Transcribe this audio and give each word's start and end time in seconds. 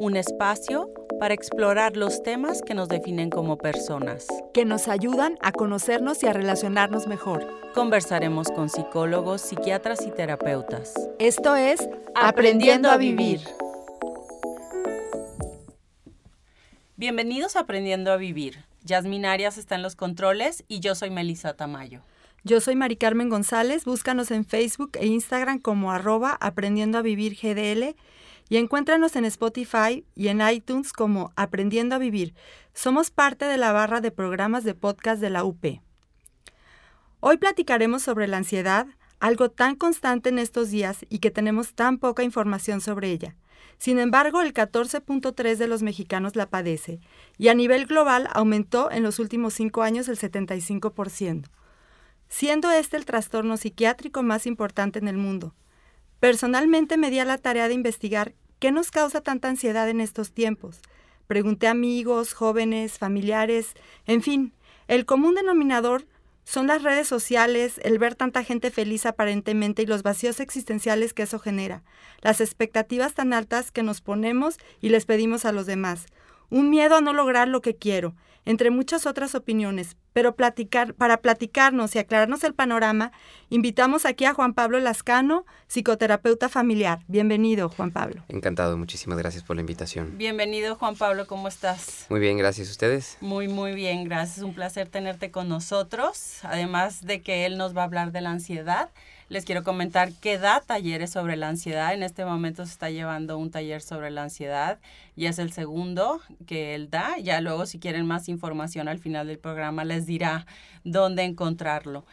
un 0.00 0.16
espacio 0.16 0.90
para 1.18 1.34
explorar 1.34 1.96
los 1.96 2.22
temas 2.22 2.62
que 2.62 2.74
nos 2.74 2.88
definen 2.88 3.30
como 3.30 3.58
personas. 3.58 4.26
que 4.54 4.64
nos 4.64 4.88
ayudan 4.88 5.36
a 5.40 5.52
conocernos 5.52 6.22
y 6.22 6.26
a 6.26 6.32
relacionarnos 6.32 7.06
mejor. 7.06 7.46
Conversaremos 7.74 8.48
con 8.48 8.68
psicólogos, 8.68 9.40
psiquiatras 9.40 10.06
y 10.06 10.10
terapeutas. 10.10 10.94
Esto 11.18 11.54
es 11.54 11.88
Aprendiendo 12.14 12.90
a 12.90 12.96
Vivir. 12.96 13.40
Bienvenidos 16.96 17.56
a 17.56 17.60
Aprendiendo 17.60 18.12
a 18.12 18.16
Vivir. 18.16 18.64
Yasmin 18.84 19.26
Arias 19.26 19.58
está 19.58 19.74
en 19.74 19.82
los 19.82 19.96
controles 19.96 20.64
y 20.66 20.80
yo 20.80 20.94
soy 20.94 21.10
Melissa 21.10 21.54
Tamayo. 21.54 22.02
Yo 22.44 22.60
soy 22.60 22.76
Mari 22.76 22.96
Carmen 22.96 23.28
González, 23.28 23.84
búscanos 23.84 24.30
en 24.30 24.44
Facebook 24.44 24.92
e 24.94 25.06
Instagram 25.06 25.58
como 25.60 25.92
arroba 25.92 26.36
Aprendiendo 26.40 26.98
a 26.98 27.02
Vivir 27.02 27.36
GDL 27.36 27.96
y 28.48 28.56
encuéntranos 28.56 29.16
en 29.16 29.24
Spotify 29.24 30.04
y 30.14 30.28
en 30.28 30.40
iTunes 30.48 30.92
como 30.92 31.32
Aprendiendo 31.36 31.94
a 31.94 31.98
Vivir. 31.98 32.34
Somos 32.74 33.10
parte 33.10 33.44
de 33.44 33.58
la 33.58 33.72
barra 33.72 34.00
de 34.00 34.10
programas 34.10 34.64
de 34.64 34.74
podcast 34.74 35.20
de 35.20 35.30
la 35.30 35.44
UP. 35.44 35.80
Hoy 37.20 37.36
platicaremos 37.36 38.02
sobre 38.02 38.28
la 38.28 38.38
ansiedad, 38.38 38.86
algo 39.20 39.50
tan 39.50 39.74
constante 39.74 40.28
en 40.28 40.38
estos 40.38 40.70
días 40.70 41.04
y 41.08 41.18
que 41.18 41.30
tenemos 41.30 41.74
tan 41.74 41.98
poca 41.98 42.22
información 42.22 42.80
sobre 42.80 43.10
ella. 43.10 43.36
Sin 43.78 43.98
embargo, 43.98 44.40
el 44.40 44.54
14.3 44.54 45.56
de 45.56 45.68
los 45.68 45.82
mexicanos 45.82 46.36
la 46.36 46.48
padece 46.48 47.00
y 47.36 47.48
a 47.48 47.54
nivel 47.54 47.86
global 47.86 48.28
aumentó 48.32 48.90
en 48.90 49.02
los 49.02 49.18
últimos 49.18 49.54
cinco 49.54 49.82
años 49.82 50.08
el 50.08 50.18
75%, 50.18 51.46
siendo 52.28 52.70
este 52.70 52.96
el 52.96 53.04
trastorno 53.04 53.56
psiquiátrico 53.56 54.22
más 54.22 54.46
importante 54.46 54.98
en 54.98 55.08
el 55.08 55.16
mundo. 55.16 55.54
Personalmente 56.20 56.96
me 56.96 57.10
di 57.10 57.20
a 57.20 57.24
la 57.24 57.38
tarea 57.38 57.68
de 57.68 57.74
investigar 57.74 58.34
qué 58.58 58.72
nos 58.72 58.90
causa 58.90 59.20
tanta 59.20 59.48
ansiedad 59.48 59.88
en 59.88 60.00
estos 60.00 60.32
tiempos. 60.32 60.80
Pregunté 61.28 61.68
a 61.68 61.72
amigos, 61.72 62.32
jóvenes, 62.32 62.98
familiares, 62.98 63.74
en 64.06 64.22
fin, 64.22 64.52
el 64.88 65.04
común 65.04 65.36
denominador 65.36 66.06
son 66.42 66.66
las 66.66 66.82
redes 66.82 67.06
sociales, 67.06 67.78
el 67.84 67.98
ver 67.98 68.14
tanta 68.14 68.42
gente 68.42 68.70
feliz 68.70 69.04
aparentemente 69.06 69.82
y 69.82 69.86
los 69.86 70.02
vacíos 70.02 70.40
existenciales 70.40 71.12
que 71.12 71.24
eso 71.24 71.38
genera, 71.38 71.82
las 72.22 72.40
expectativas 72.40 73.14
tan 73.14 73.32
altas 73.32 73.70
que 73.70 73.82
nos 73.82 74.00
ponemos 74.00 74.56
y 74.80 74.88
les 74.88 75.04
pedimos 75.04 75.44
a 75.44 75.52
los 75.52 75.66
demás, 75.66 76.06
un 76.48 76.70
miedo 76.70 76.96
a 76.96 77.00
no 77.00 77.12
lograr 77.12 77.48
lo 77.48 77.60
que 77.60 77.76
quiero, 77.76 78.14
entre 78.48 78.70
muchas 78.70 79.04
otras 79.04 79.34
opiniones. 79.34 79.94
Pero 80.14 80.34
platicar, 80.34 80.94
para 80.94 81.18
platicarnos 81.18 81.94
y 81.94 81.98
aclararnos 81.98 82.42
el 82.44 82.54
panorama, 82.54 83.12
invitamos 83.50 84.06
aquí 84.06 84.24
a 84.24 84.32
Juan 84.32 84.54
Pablo 84.54 84.80
Lascano, 84.80 85.44
psicoterapeuta 85.66 86.48
familiar. 86.48 87.00
Bienvenido, 87.08 87.68
Juan 87.68 87.90
Pablo. 87.90 88.24
Encantado, 88.28 88.78
muchísimas 88.78 89.18
gracias 89.18 89.44
por 89.44 89.56
la 89.56 89.60
invitación. 89.60 90.16
Bienvenido 90.16 90.76
Juan 90.76 90.96
Pablo, 90.96 91.26
¿cómo 91.26 91.46
estás? 91.46 92.06
Muy 92.08 92.20
bien, 92.20 92.38
gracias 92.38 92.68
a 92.68 92.70
ustedes. 92.70 93.18
Muy, 93.20 93.48
muy 93.48 93.74
bien, 93.74 94.04
gracias. 94.04 94.38
Un 94.38 94.54
placer 94.54 94.88
tenerte 94.88 95.30
con 95.30 95.50
nosotros. 95.50 96.38
Además 96.42 97.04
de 97.04 97.20
que 97.20 97.44
él 97.44 97.58
nos 97.58 97.76
va 97.76 97.82
a 97.82 97.84
hablar 97.84 98.12
de 98.12 98.22
la 98.22 98.30
ansiedad, 98.30 98.88
les 99.28 99.44
quiero 99.44 99.62
comentar 99.62 100.12
que 100.12 100.38
da 100.38 100.60
talleres 100.60 101.10
sobre 101.10 101.36
la 101.36 101.48
ansiedad. 101.48 101.92
En 101.92 102.02
este 102.02 102.24
momento 102.24 102.64
se 102.64 102.72
está 102.72 102.90
llevando 102.90 103.38
un 103.38 103.50
taller 103.50 103.82
sobre 103.82 104.10
la 104.10 104.22
ansiedad. 104.22 104.78
Ya 105.16 105.30
es 105.30 105.38
el 105.38 105.52
segundo 105.52 106.20
que 106.46 106.74
él 106.74 106.88
da. 106.90 107.18
Ya 107.18 107.40
luego, 107.40 107.66
si 107.66 107.78
quieren 107.78 108.06
más 108.06 108.28
información 108.28 108.88
al 108.88 108.98
final 108.98 109.26
del 109.26 109.38
programa, 109.38 109.84
les 109.84 110.06
dirá 110.06 110.46
dónde 110.84 111.24
encontrarlo. 111.24 112.04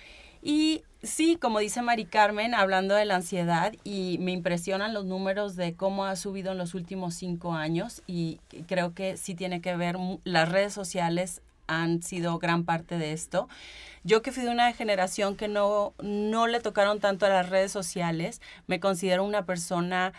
Y 0.41 0.83
sí, 1.01 1.37
como 1.37 1.59
dice 1.59 1.81
Mari 1.81 2.05
Carmen, 2.05 2.53
hablando 2.53 2.93
de 2.93 3.05
la 3.05 3.15
ansiedad, 3.15 3.73
y 3.83 4.17
me 4.19 4.31
impresionan 4.31 4.93
los 4.93 5.05
números 5.05 5.55
de 5.55 5.73
cómo 5.73 6.05
ha 6.05 6.15
subido 6.15 6.51
en 6.51 6.59
los 6.59 6.75
últimos 6.75 7.15
cinco 7.15 7.53
años, 7.53 8.03
y 8.05 8.39
creo 8.67 8.93
que 8.93 9.17
sí 9.17 9.33
tiene 9.33 9.59
que 9.59 9.75
ver, 9.75 9.97
las 10.23 10.49
redes 10.49 10.71
sociales 10.71 11.41
han 11.67 12.01
sido 12.01 12.37
gran 12.39 12.65
parte 12.65 12.97
de 12.97 13.13
esto. 13.13 13.47
Yo 14.03 14.21
que 14.21 14.31
fui 14.31 14.43
de 14.43 14.49
una 14.49 14.71
generación 14.73 15.35
que 15.35 15.47
no, 15.47 15.93
no 16.01 16.47
le 16.47 16.59
tocaron 16.59 16.99
tanto 16.99 17.25
a 17.25 17.29
las 17.29 17.49
redes 17.49 17.71
sociales, 17.71 18.41
me 18.67 18.79
considero 18.79 19.23
una 19.23 19.45
persona 19.45 20.13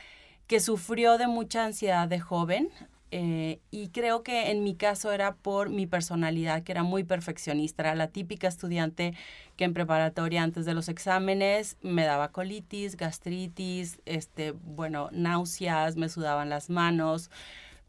que 0.47 0.61
sufrió 0.61 1.19
de 1.19 1.27
mucha 1.29 1.65
ansiedad 1.65 2.09
de 2.09 2.21
joven. 2.21 2.71
eh, 3.13 3.61
y 3.71 3.89
creo 3.91 4.23
que 4.25 4.51
en 4.51 4.65
mi 4.65 4.75
caso 4.75 5.13
era 5.13 5.37
por 5.37 5.71
mi 5.71 5.87
personalidad, 5.87 6.63
que 6.65 6.73
era 6.73 6.83
muy 6.83 7.05
perfeccionista. 7.05 7.83
Era 7.85 7.95
la 7.95 8.09
típica 8.09 8.49
estudiante 8.49 9.15
que 9.57 9.65
en 9.65 9.75
preparatoria 9.75 10.43
antes 10.43 10.65
de 10.67 10.75
los 10.75 10.89
exámenes 10.89 11.77
me 11.83 12.05
daba 12.05 12.33
colitis, 12.33 12.97
gastritis, 12.97 14.01
este, 14.07 14.53
bueno, 14.53 15.09
náuseas, 15.13 15.97
me 15.97 16.09
sudaban 16.09 16.49
las 16.51 16.69
manos, 16.69 17.31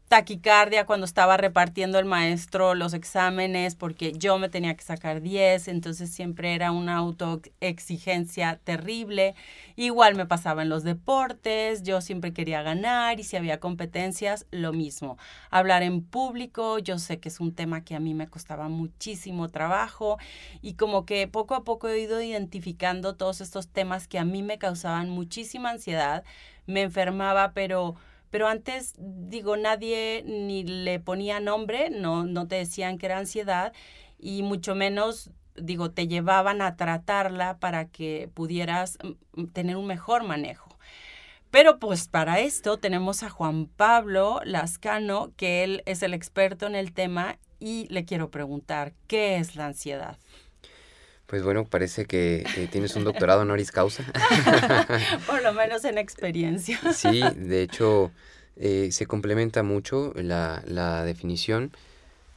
taquicardia 0.08 0.86
cuando 0.86 1.04
estaba 1.04 1.36
repartiendo 1.36 1.98
el 1.98 2.06
maestro 2.06 2.74
los 2.74 2.94
exámenes 2.94 3.74
porque 3.74 4.12
yo 4.12 4.38
me 4.38 4.48
tenía 4.48 4.74
que 4.74 4.82
sacar 4.82 5.20
10, 5.20 5.68
entonces 5.68 6.10
siempre 6.10 6.54
era 6.54 6.72
una 6.72 6.96
autoexigencia 6.96 8.58
terrible. 8.64 9.34
Igual 9.76 10.14
me 10.16 10.24
pasaba 10.24 10.62
en 10.62 10.70
los 10.70 10.82
deportes, 10.82 11.82
yo 11.82 12.00
siempre 12.00 12.32
quería 12.32 12.62
ganar 12.62 13.20
y 13.20 13.24
si 13.24 13.36
había 13.36 13.60
competencias, 13.60 14.46
lo 14.50 14.72
mismo. 14.72 15.18
Hablar 15.50 15.82
en 15.82 16.02
público, 16.02 16.78
yo 16.78 16.98
sé 16.98 17.20
que 17.20 17.28
es 17.28 17.38
un 17.38 17.54
tema 17.54 17.84
que 17.84 17.94
a 17.94 18.00
mí 18.00 18.14
me 18.14 18.28
costaba 18.28 18.68
muchísimo 18.70 19.50
trabajo 19.50 20.16
y 20.62 20.74
como 20.74 21.04
que 21.04 21.28
poco 21.28 21.54
a 21.54 21.64
poco 21.64 21.88
he 21.88 22.00
ido 22.00 22.22
identificando 22.22 23.14
todos 23.14 23.42
estos 23.42 23.68
temas 23.68 24.08
que 24.08 24.18
a 24.18 24.24
mí 24.24 24.42
me 24.42 24.56
causaban 24.58 25.10
muchísima 25.10 25.68
ansiedad, 25.70 26.24
me 26.66 26.82
enfermaba, 26.82 27.52
pero 27.52 27.96
pero 28.30 28.48
antes, 28.48 28.94
digo, 28.98 29.56
nadie 29.56 30.22
ni 30.26 30.64
le 30.64 31.00
ponía 31.00 31.40
nombre, 31.40 31.90
no, 31.90 32.24
no 32.24 32.46
te 32.48 32.56
decían 32.56 32.98
que 32.98 33.06
era 33.06 33.18
ansiedad 33.18 33.72
y 34.18 34.42
mucho 34.42 34.74
menos, 34.74 35.30
digo, 35.56 35.90
te 35.90 36.08
llevaban 36.08 36.60
a 36.62 36.76
tratarla 36.76 37.58
para 37.58 37.88
que 37.88 38.30
pudieras 38.34 38.98
mm, 39.34 39.46
tener 39.46 39.76
un 39.76 39.86
mejor 39.86 40.24
manejo. 40.24 40.68
Pero 41.50 41.78
pues 41.78 42.08
para 42.08 42.40
esto 42.40 42.76
tenemos 42.76 43.22
a 43.22 43.30
Juan 43.30 43.66
Pablo 43.66 44.40
Lascano, 44.44 45.32
que 45.36 45.64
él 45.64 45.82
es 45.86 46.02
el 46.02 46.12
experto 46.12 46.66
en 46.66 46.74
el 46.74 46.92
tema 46.92 47.38
y 47.58 47.86
le 47.88 48.04
quiero 48.04 48.30
preguntar, 48.30 48.92
¿qué 49.06 49.36
es 49.36 49.56
la 49.56 49.66
ansiedad? 49.66 50.18
Pues 51.28 51.42
bueno, 51.42 51.64
parece 51.66 52.06
que 52.06 52.46
eh, 52.56 52.68
tienes 52.72 52.96
un 52.96 53.04
doctorado 53.04 53.42
honoris 53.42 53.70
causa. 53.70 54.02
Por 55.26 55.42
lo 55.42 55.52
menos 55.52 55.84
en 55.84 55.98
experiencia. 55.98 56.78
sí, 56.94 57.20
de 57.36 57.62
hecho, 57.62 58.10
eh, 58.56 58.88
se 58.92 59.06
complementa 59.06 59.62
mucho 59.62 60.12
la, 60.16 60.62
la 60.66 61.04
definición. 61.04 61.70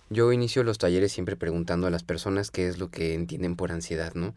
Yo 0.09 0.33
inicio 0.33 0.63
los 0.63 0.77
talleres 0.77 1.13
siempre 1.13 1.37
preguntando 1.37 1.87
a 1.87 1.89
las 1.89 2.03
personas 2.03 2.51
qué 2.51 2.67
es 2.67 2.79
lo 2.79 2.89
que 2.91 3.13
entienden 3.13 3.55
por 3.55 3.71
ansiedad, 3.71 4.13
¿no? 4.13 4.35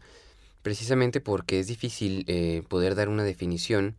Precisamente 0.61 1.19
porque 1.19 1.59
es 1.59 1.67
difícil 1.67 2.23
eh, 2.27 2.63
poder 2.69 2.95
dar 2.95 3.09
una 3.09 3.23
definición 3.25 3.95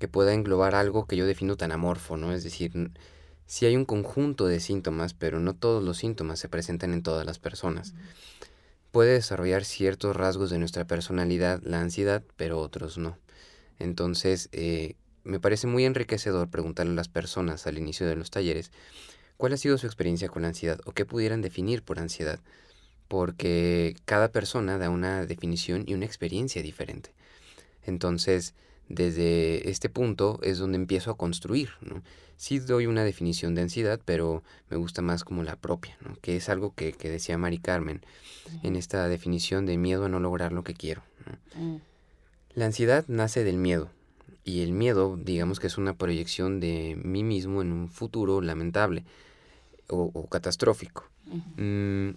que 0.00 0.08
pueda 0.08 0.34
englobar 0.34 0.74
algo 0.74 1.06
que 1.06 1.16
yo 1.16 1.24
defino 1.24 1.56
tan 1.56 1.70
amorfo, 1.70 2.16
¿no? 2.16 2.32
Es 2.34 2.42
decir, 2.42 2.72
n- 2.74 2.90
sí 3.46 3.64
hay 3.64 3.76
un 3.76 3.84
conjunto 3.84 4.46
de 4.46 4.58
síntomas, 4.58 5.14
pero 5.14 5.38
no 5.38 5.54
todos 5.54 5.84
los 5.84 5.98
síntomas 5.98 6.40
se 6.40 6.48
presentan 6.48 6.92
en 6.92 7.04
todas 7.04 7.24
las 7.24 7.38
personas. 7.38 7.94
Puede 8.94 9.14
desarrollar 9.14 9.64
ciertos 9.64 10.14
rasgos 10.14 10.50
de 10.50 10.60
nuestra 10.60 10.84
personalidad 10.84 11.60
la 11.64 11.80
ansiedad, 11.80 12.22
pero 12.36 12.60
otros 12.60 12.96
no. 12.96 13.18
Entonces, 13.80 14.48
eh, 14.52 14.94
me 15.24 15.40
parece 15.40 15.66
muy 15.66 15.84
enriquecedor 15.84 16.48
preguntarle 16.48 16.92
a 16.92 16.94
las 16.94 17.08
personas 17.08 17.66
al 17.66 17.76
inicio 17.76 18.06
de 18.06 18.14
los 18.14 18.30
talleres 18.30 18.70
cuál 19.36 19.52
ha 19.52 19.56
sido 19.56 19.78
su 19.78 19.86
experiencia 19.86 20.28
con 20.28 20.42
la 20.42 20.48
ansiedad 20.48 20.78
o 20.84 20.92
qué 20.92 21.04
pudieran 21.04 21.42
definir 21.42 21.82
por 21.82 21.98
ansiedad, 21.98 22.38
porque 23.08 23.96
cada 24.04 24.28
persona 24.30 24.78
da 24.78 24.90
una 24.90 25.26
definición 25.26 25.82
y 25.88 25.94
una 25.94 26.06
experiencia 26.06 26.62
diferente. 26.62 27.10
Entonces, 27.82 28.54
desde 28.88 29.68
este 29.70 29.88
punto 29.88 30.38
es 30.42 30.58
donde 30.58 30.76
empiezo 30.76 31.10
a 31.10 31.16
construir, 31.16 31.70
¿no? 31.80 32.02
Sí 32.36 32.58
doy 32.58 32.86
una 32.86 33.04
definición 33.04 33.54
de 33.54 33.62
ansiedad, 33.62 34.00
pero 34.04 34.42
me 34.68 34.76
gusta 34.76 35.02
más 35.02 35.22
como 35.24 35.42
la 35.44 35.56
propia, 35.56 35.96
¿no? 36.04 36.16
Que 36.20 36.36
es 36.36 36.48
algo 36.48 36.74
que, 36.74 36.92
que 36.92 37.08
decía 37.08 37.38
Mari 37.38 37.58
Carmen 37.58 38.04
en 38.62 38.76
esta 38.76 39.08
definición 39.08 39.66
de 39.66 39.78
miedo 39.78 40.04
a 40.06 40.08
no 40.08 40.18
lograr 40.20 40.52
lo 40.52 40.64
que 40.64 40.74
quiero. 40.74 41.02
¿no? 41.26 41.62
Mm, 41.62 41.80
La 42.54 42.66
ansiedad 42.66 43.04
nace 43.08 43.44
del 43.44 43.56
miedo. 43.56 43.90
y 44.44 44.62
el 44.62 44.72
miedo, 44.72 45.16
digamos 45.16 45.58
que 45.58 45.68
es 45.68 45.78
una 45.78 45.94
proyección 45.94 46.60
de 46.60 46.98
mí 47.02 47.22
mismo 47.22 47.62
en 47.62 47.72
un 47.72 47.88
futuro 47.88 48.42
lamentable 48.42 49.04
o, 49.88 50.26
catastrófico. 50.28 51.04
Mm, 51.56 52.10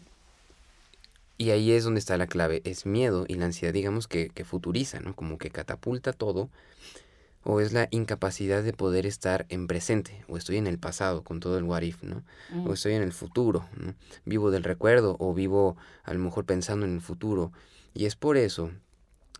y 1.37 1.51
ahí 1.51 1.71
es 1.71 1.83
donde 1.83 1.99
está 1.99 2.17
la 2.17 2.27
clave, 2.27 2.61
es 2.65 2.85
miedo 2.85 3.25
y 3.27 3.35
la 3.35 3.45
ansiedad, 3.45 3.73
digamos, 3.73 4.07
que, 4.07 4.29
que 4.29 4.45
futuriza, 4.45 4.99
¿no? 4.99 5.15
Como 5.15 5.37
que 5.37 5.49
catapulta 5.49 6.13
todo 6.13 6.49
o 7.49 7.61
es 7.61 7.71
la 7.71 7.87
incapacidad 7.91 8.61
de 8.61 8.73
poder 8.73 9.05
estar 9.05 9.45
en 9.47 9.67
presente, 9.67 10.25
o 10.27 10.35
estoy 10.35 10.57
en 10.57 10.67
el 10.67 10.79
pasado 10.79 11.23
con 11.23 11.39
todo 11.39 11.57
el 11.57 11.63
what 11.63 11.81
if, 11.81 12.03
¿no? 12.03 12.23
O 12.65 12.73
estoy 12.73 12.93
en 12.93 13.01
el 13.01 13.13
futuro, 13.13 13.65
¿no? 13.77 13.95
Vivo 14.25 14.51
del 14.51 14.65
recuerdo 14.65 15.15
o 15.19 15.33
vivo 15.33 15.77
a 16.03 16.13
lo 16.13 16.19
mejor 16.19 16.43
pensando 16.43 16.85
en 16.85 16.95
el 16.95 16.99
futuro. 17.01 17.53
Y 17.93 18.05
es 18.05 18.17
por 18.17 18.35
eso 18.35 18.71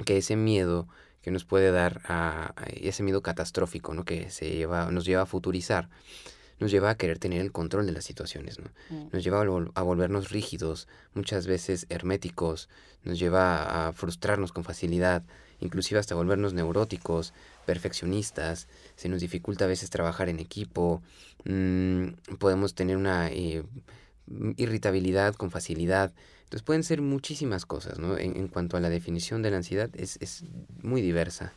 que 0.06 0.16
ese 0.16 0.38
miedo 0.38 0.88
que 1.22 1.32
nos 1.32 1.44
puede 1.44 1.72
dar 1.72 2.02
a, 2.06 2.54
ese 2.68 3.04
miedo 3.04 3.22
catastrófico, 3.22 3.94
¿no? 3.94 4.06
Que 4.06 4.30
se 4.30 4.52
lleva, 4.52 4.90
nos 4.90 5.04
lleva 5.04 5.24
a 5.24 5.26
futurizar, 5.26 5.90
nos 6.59 6.71
lleva 6.71 6.89
a 6.89 6.98
querer 6.98 7.19
tener 7.19 7.42
el 7.42 7.51
control 7.51 7.86
de 7.86 7.92
las 7.92 8.06
situaciones, 8.06 8.59
¿no? 8.59 8.69
Mm. 8.89 9.09
Nos 9.13 9.24
lleva 9.24 9.42
a, 9.42 9.81
volvernos 9.81 10.30
rígidos, 10.31 10.88
muchas 11.13 11.48
veces 11.48 11.86
herméticos, 11.89 12.69
nos 13.04 13.19
lleva 13.19 13.88
a 13.88 13.94
frustrarnos 13.94 14.51
con 14.51 14.63
facilidad, 14.63 15.24
inclusive 15.59 16.00
hasta 16.00 16.15
volvernos 16.15 16.54
neuróticos, 16.54 17.33
perfeccionistas, 17.65 18.68
se 18.95 19.09
nos 19.09 19.21
dificulta 19.21 19.65
a 19.65 19.68
veces 19.68 19.89
trabajar 19.89 20.30
en 20.30 20.39
equipo, 20.39 21.01
mm, 21.45 22.36
podemos 22.39 22.74
tener 22.74 22.98
una 22.98 23.30
eh, 23.30 23.63
irritabilidad 24.57 25.36
con 25.36 25.51
facilidad. 25.51 26.13
Entonces 26.44 26.63
pueden 26.63 26.83
ser 26.83 27.01
muchísimas 27.01 27.65
cosas, 27.65 28.00
¿no? 28.00 28.18
En, 28.18 28.48
cuanto 28.48 28.77
a 28.77 28.80
la 28.80 28.89
definición 28.89 29.42
de 29.42 29.51
la 29.51 29.57
ansiedad, 29.57 29.89
es, 29.94 30.18
es 30.21 30.45
muy 30.81 31.01
diversa. 31.01 31.54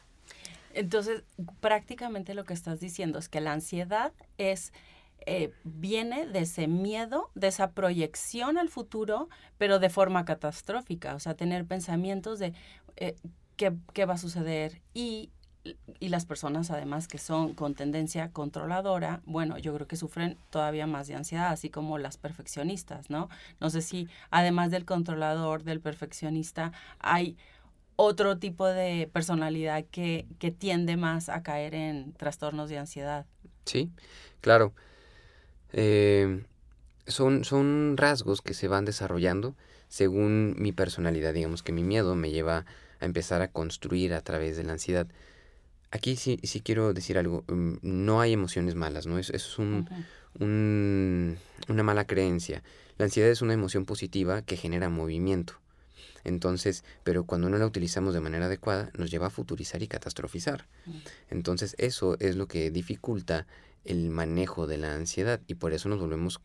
Entonces, 0.74 1.24
prácticamente 1.60 2.34
lo 2.34 2.44
que 2.44 2.54
estás 2.54 2.80
diciendo 2.80 3.18
es 3.18 3.28
que 3.28 3.40
la 3.40 3.52
ansiedad 3.52 4.12
es 4.38 4.72
eh, 5.26 5.52
viene 5.64 6.26
de 6.26 6.40
ese 6.40 6.66
miedo, 6.66 7.30
de 7.34 7.48
esa 7.48 7.72
proyección 7.72 8.56
al 8.56 8.70
futuro, 8.70 9.28
pero 9.58 9.78
de 9.78 9.90
forma 9.90 10.24
catastrófica, 10.24 11.14
o 11.14 11.20
sea, 11.20 11.34
tener 11.34 11.66
pensamientos 11.66 12.38
de 12.38 12.54
eh, 12.96 13.16
qué, 13.56 13.74
qué, 13.92 14.06
va 14.06 14.14
a 14.14 14.18
suceder 14.18 14.80
y 14.94 15.30
y 15.98 16.08
las 16.08 16.24
personas 16.24 16.70
además 16.70 17.06
que 17.06 17.18
son 17.18 17.54
con 17.54 17.74
tendencia 17.74 18.30
controladora, 18.32 19.20
bueno, 19.26 19.58
yo 19.58 19.74
creo 19.74 19.86
que 19.86 19.96
sufren 19.96 20.38
todavía 20.50 20.86
más 20.86 21.06
de 21.06 21.14
ansiedad, 21.14 21.48
así 21.48 21.68
como 21.68 21.98
las 21.98 22.16
perfeccionistas, 22.16 23.10
¿no? 23.10 23.28
No 23.60 23.68
sé 23.70 23.82
si 23.82 24.08
además 24.30 24.70
del 24.70 24.84
controlador, 24.86 25.62
del 25.62 25.80
perfeccionista, 25.80 26.72
hay 26.98 27.36
otro 28.00 28.38
tipo 28.38 28.66
de 28.66 29.08
personalidad 29.12 29.84
que, 29.90 30.26
que 30.38 30.50
tiende 30.50 30.96
más 30.96 31.28
a 31.28 31.42
caer 31.42 31.74
en 31.74 32.12
trastornos 32.14 32.70
de 32.70 32.78
ansiedad. 32.78 33.26
Sí, 33.66 33.90
claro. 34.40 34.72
Eh, 35.72 36.42
son, 37.06 37.44
son 37.44 37.96
rasgos 37.96 38.40
que 38.40 38.54
se 38.54 38.68
van 38.68 38.84
desarrollando 38.84 39.54
según 39.88 40.54
mi 40.58 40.72
personalidad. 40.72 41.34
Digamos 41.34 41.62
que 41.62 41.72
mi 41.72 41.82
miedo 41.82 42.14
me 42.16 42.30
lleva 42.30 42.64
a 43.00 43.04
empezar 43.04 43.42
a 43.42 43.48
construir 43.48 44.14
a 44.14 44.22
través 44.22 44.56
de 44.56 44.64
la 44.64 44.72
ansiedad. 44.72 45.06
Aquí 45.90 46.16
sí, 46.16 46.38
sí 46.42 46.60
quiero 46.60 46.94
decir 46.94 47.18
algo. 47.18 47.44
Mm, 47.48 47.74
no 47.82 48.20
hay 48.20 48.32
emociones 48.32 48.76
malas, 48.76 49.06
¿no? 49.06 49.18
Eso, 49.18 49.34
es 49.34 49.58
un, 49.58 49.88
una 51.68 51.82
mala 51.82 52.06
creencia. 52.06 52.62
La 52.96 53.04
ansiedad 53.06 53.30
es 53.30 53.42
una 53.42 53.54
emoción 53.54 53.84
positiva 53.84 54.42
que 54.42 54.56
genera 54.56 54.88
movimiento. 54.88 55.54
Entonces, 56.24 56.84
pero 57.04 57.24
cuando 57.24 57.48
no 57.48 57.58
la 57.58 57.66
utilizamos 57.66 58.14
de 58.14 58.20
manera 58.20 58.46
adecuada, 58.46 58.90
nos 58.96 59.10
lleva 59.10 59.28
a 59.28 59.30
futurizar 59.30 59.82
y 59.82 59.88
catastrofizar. 59.88 60.66
Entonces, 61.30 61.74
eso 61.78 62.16
es 62.20 62.36
lo 62.36 62.46
que 62.46 62.70
dificulta 62.70 63.46
el 63.84 64.10
manejo 64.10 64.66
de 64.66 64.76
la 64.76 64.94
ansiedad 64.94 65.40
y 65.46 65.54
por 65.54 65.72
eso 65.72 65.88
nos 65.88 66.00
volvemos 66.00 66.40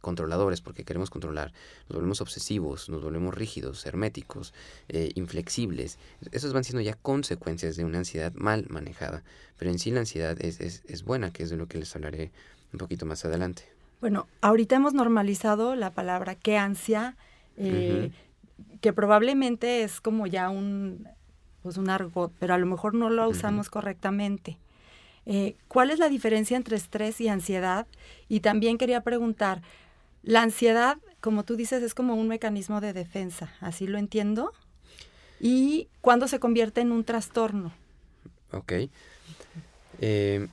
controladores, 0.00 0.62
porque 0.62 0.84
queremos 0.84 1.10
controlar, 1.10 1.52
nos 1.88 1.96
volvemos 1.96 2.20
obsesivos, 2.22 2.88
nos 2.88 3.02
volvemos 3.02 3.34
rígidos, 3.34 3.84
herméticos, 3.84 4.54
eh, 4.88 5.10
inflexibles. 5.14 5.98
Esos 6.32 6.52
van 6.52 6.64
siendo 6.64 6.80
ya 6.80 6.94
consecuencias 6.94 7.76
de 7.76 7.84
una 7.84 7.98
ansiedad 7.98 8.32
mal 8.34 8.66
manejada, 8.70 9.22
pero 9.58 9.70
en 9.70 9.78
sí 9.78 9.90
la 9.90 10.00
ansiedad 10.00 10.36
es, 10.40 10.60
es, 10.60 10.82
es 10.86 11.04
buena, 11.04 11.32
que 11.32 11.42
es 11.42 11.50
de 11.50 11.56
lo 11.56 11.68
que 11.68 11.78
les 11.78 11.94
hablaré 11.94 12.32
un 12.72 12.78
poquito 12.78 13.04
más 13.04 13.24
adelante. 13.24 13.64
Bueno, 14.00 14.26
ahorita 14.40 14.76
hemos 14.76 14.94
normalizado 14.94 15.74
la 15.76 15.90
palabra 15.90 16.34
que 16.34 16.56
ansia, 16.56 17.16
eh, 17.58 18.10
que 18.80 18.92
probablemente 18.92 19.82
es 19.82 20.00
como 20.00 20.26
ya 20.26 20.50
un, 20.50 21.08
pues 21.62 21.76
un 21.76 21.90
argot, 21.90 22.32
pero 22.38 22.54
a 22.54 22.58
lo 22.58 22.66
mejor 22.66 22.94
no 22.94 23.10
lo 23.10 23.28
usamos 23.28 23.70
correctamente. 23.70 24.58
Eh, 25.26 25.56
¿Cuál 25.68 25.90
es 25.90 25.98
la 25.98 26.08
diferencia 26.08 26.56
entre 26.56 26.76
estrés 26.76 27.20
y 27.20 27.28
ansiedad? 27.28 27.86
Y 28.28 28.40
también 28.40 28.78
quería 28.78 29.02
preguntar, 29.02 29.62
la 30.22 30.42
ansiedad, 30.42 30.98
como 31.20 31.44
tú 31.44 31.56
dices, 31.56 31.82
es 31.82 31.94
como 31.94 32.14
un 32.14 32.28
mecanismo 32.28 32.80
de 32.80 32.92
defensa, 32.92 33.52
¿así 33.60 33.86
lo 33.86 33.98
entiendo? 33.98 34.52
¿Y 35.40 35.88
cuándo 36.00 36.28
se 36.28 36.38
convierte 36.38 36.80
en 36.80 36.92
un 36.92 37.04
trastorno? 37.04 37.72
Ok. 38.52 38.72
Eh, 40.00 40.48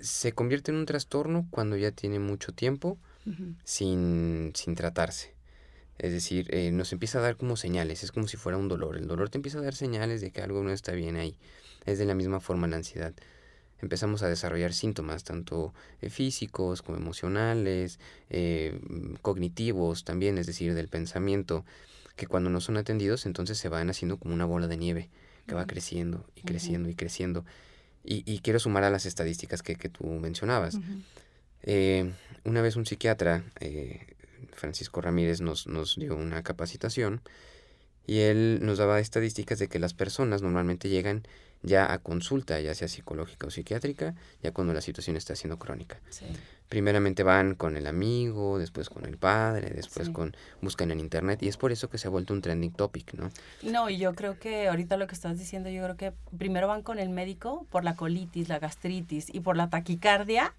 se 0.00 0.32
convierte 0.32 0.70
en 0.70 0.78
un 0.78 0.86
trastorno 0.86 1.46
cuando 1.50 1.76
ya 1.76 1.90
tiene 1.92 2.18
mucho 2.18 2.52
tiempo 2.52 2.98
sin, 3.64 4.52
tratarse. 4.74 5.34
Es 5.98 6.12
decir, 6.12 6.54
eh, 6.54 6.70
nos 6.70 6.92
empieza 6.92 7.18
a 7.18 7.22
dar 7.22 7.36
como 7.36 7.56
señales, 7.56 8.04
es 8.04 8.12
como 8.12 8.28
si 8.28 8.36
fuera 8.36 8.58
un 8.58 8.68
dolor. 8.68 8.96
El 8.96 9.06
dolor 9.06 9.30
te 9.30 9.38
empieza 9.38 9.58
a 9.58 9.62
dar 9.62 9.74
señales 9.74 10.20
de 10.20 10.30
que 10.30 10.42
algo 10.42 10.62
no 10.62 10.70
está 10.70 10.92
bien 10.92 11.16
ahí. 11.16 11.36
Es 11.86 11.98
de 11.98 12.04
la 12.04 12.14
misma 12.14 12.40
forma 12.40 12.66
la 12.68 12.76
ansiedad 12.76 13.14
empezamos 13.80 14.22
a 14.22 14.28
desarrollar 14.28 14.72
síntomas, 14.72 15.24
tanto 15.24 15.72
eh, 16.00 16.10
físicos 16.10 16.82
como 16.82 16.98
emocionales, 16.98 17.98
eh, 18.30 18.80
cognitivos 19.22 20.04
también, 20.04 20.38
es 20.38 20.46
decir, 20.46 20.74
del 20.74 20.88
pensamiento, 20.88 21.64
que 22.16 22.26
cuando 22.26 22.50
no 22.50 22.60
son 22.60 22.76
atendidos 22.76 23.26
entonces 23.26 23.58
se 23.58 23.68
van 23.68 23.90
haciendo 23.90 24.16
como 24.16 24.34
una 24.34 24.44
bola 24.44 24.66
de 24.66 24.76
nieve 24.76 25.08
que 25.46 25.54
va 25.54 25.66
creciendo 25.66 26.26
y 26.34 26.42
creciendo 26.42 26.88
y 26.88 26.94
creciendo. 26.94 27.44
Y, 28.10 28.38
quiero 28.38 28.58
sumar 28.58 28.84
a 28.84 28.90
las 28.90 29.04
estadísticas 29.04 29.62
que, 29.62 29.76
tú 29.76 30.04
mencionabas. 30.06 30.78
Una 32.44 32.62
vez 32.62 32.76
un 32.76 32.86
psiquiatra, 32.86 33.44
Francisco 34.52 35.00
Ramírez, 35.00 35.40
nos, 35.40 35.66
nos 35.66 35.96
dio 35.96 36.16
una 36.16 36.42
capacitación 36.42 37.22
y 38.06 38.20
él 38.20 38.60
nos 38.62 38.78
daba 38.78 39.00
estadísticas 39.00 39.58
de 39.58 39.68
que 39.68 39.78
las 39.78 39.92
personas 39.92 40.40
normalmente 40.40 40.88
llegan 40.88 41.24
ya 41.62 41.92
a 41.92 41.98
consulta, 41.98 42.60
ya 42.60 42.74
sea 42.74 42.88
psicológica 42.88 43.46
o 43.46 43.50
psiquiátrica, 43.50 44.14
ya 44.42 44.52
cuando 44.52 44.72
la 44.72 44.80
situación 44.80 45.16
está 45.16 45.34
siendo 45.34 45.58
crónica. 45.58 46.00
Primeramente 46.68 47.22
van 47.22 47.54
con 47.54 47.76
el 47.76 47.86
amigo, 47.86 48.58
después 48.58 48.88
con 48.88 49.04
el 49.04 49.18
padre, 49.18 49.70
después 49.74 50.10
con 50.10 50.36
buscan 50.62 50.90
en 50.90 51.00
internet 51.00 51.42
y 51.42 51.48
es 51.48 51.56
por 51.56 51.72
eso 51.72 51.90
que 51.90 51.98
se 51.98 52.08
ha 52.08 52.10
vuelto 52.10 52.32
un 52.32 52.40
trending 52.40 52.72
topic, 52.72 53.14
¿no? 53.14 53.30
No, 53.62 53.90
y 53.90 53.98
yo 53.98 54.14
creo 54.14 54.38
que 54.38 54.68
ahorita 54.68 54.96
lo 54.96 55.06
que 55.06 55.14
estás 55.14 55.38
diciendo, 55.38 55.68
yo 55.68 55.82
creo 55.82 55.96
que 55.96 56.12
primero 56.36 56.68
van 56.68 56.82
con 56.82 56.98
el 56.98 57.08
médico 57.08 57.66
por 57.70 57.84
la 57.84 57.94
colitis, 57.94 58.48
la 58.48 58.58
gastritis 58.58 59.28
y 59.32 59.40
por 59.40 59.56
la 59.56 59.68
taquicardia 59.68 60.54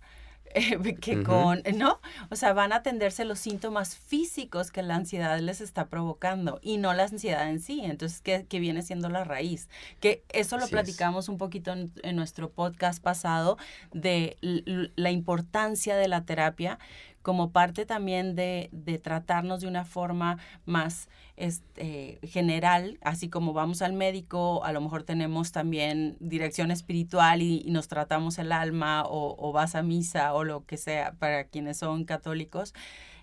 eh, 0.54 0.96
que 0.96 1.24
con, 1.24 1.62
¿no? 1.76 2.00
O 2.30 2.36
sea, 2.36 2.54
van 2.54 2.74
a 2.74 2.78
atenderse 2.78 3.26
los 3.26 3.40
síntomas 3.40 3.96
físicos 3.96 4.72
que 4.72 4.82
la 4.82 4.96
ansiedad 4.96 5.40
les 5.40 5.62
está 5.62 5.88
provocando 5.88 6.60
y 6.62 6.78
no 6.78 6.94
la 6.94 7.04
ansiedad 7.04 7.50
en 7.50 7.60
sí. 7.60 7.82
Entonces, 7.84 8.22
¿qué, 8.22 8.60
viene 8.60 8.82
siendo 8.82 9.10
la 9.10 9.24
raíz? 9.24 9.70
Que 10.00 10.24
eso 10.30 10.58
lo 10.58 10.68
platicamos 10.68 11.30
un 11.30 11.38
poquito 11.38 11.72
en, 11.72 11.92
en, 12.04 12.16
nuestro 12.16 12.50
podcast 12.50 13.02
pasado 13.02 13.58
de 13.94 14.38
la 14.42 15.12
importancia 15.12 15.96
de 15.96 16.08
la 16.08 16.26
terapia 16.26 16.80
como 17.22 17.52
parte 17.52 17.86
también 17.86 18.36
de, 18.36 18.70
tratarnos 19.04 19.62
de 19.62 19.68
una 19.68 19.86
forma 19.86 20.38
más 20.66 21.10
este, 21.38 22.20
general, 22.24 22.98
así 23.02 23.30
como 23.30 23.54
vamos 23.54 23.82
al 23.82 23.94
médico, 23.94 24.64
a 24.64 24.72
lo 24.72 24.82
mejor 24.82 25.04
tenemos 25.04 25.52
también 25.52 26.16
dirección 26.20 26.72
espiritual 26.72 27.42
y, 27.42 27.66
nos 27.70 27.88
tratamos 27.88 28.40
el 28.40 28.52
alma 28.52 29.04
o, 29.06 29.52
vas 29.52 29.76
a 29.76 29.84
misa 29.84 30.34
o 30.34 30.44
lo 30.44 30.66
que 30.66 30.78
sea 30.78 31.14
para 31.14 31.44
quienes 31.44 31.78
son 31.78 32.06
católicos, 32.06 32.74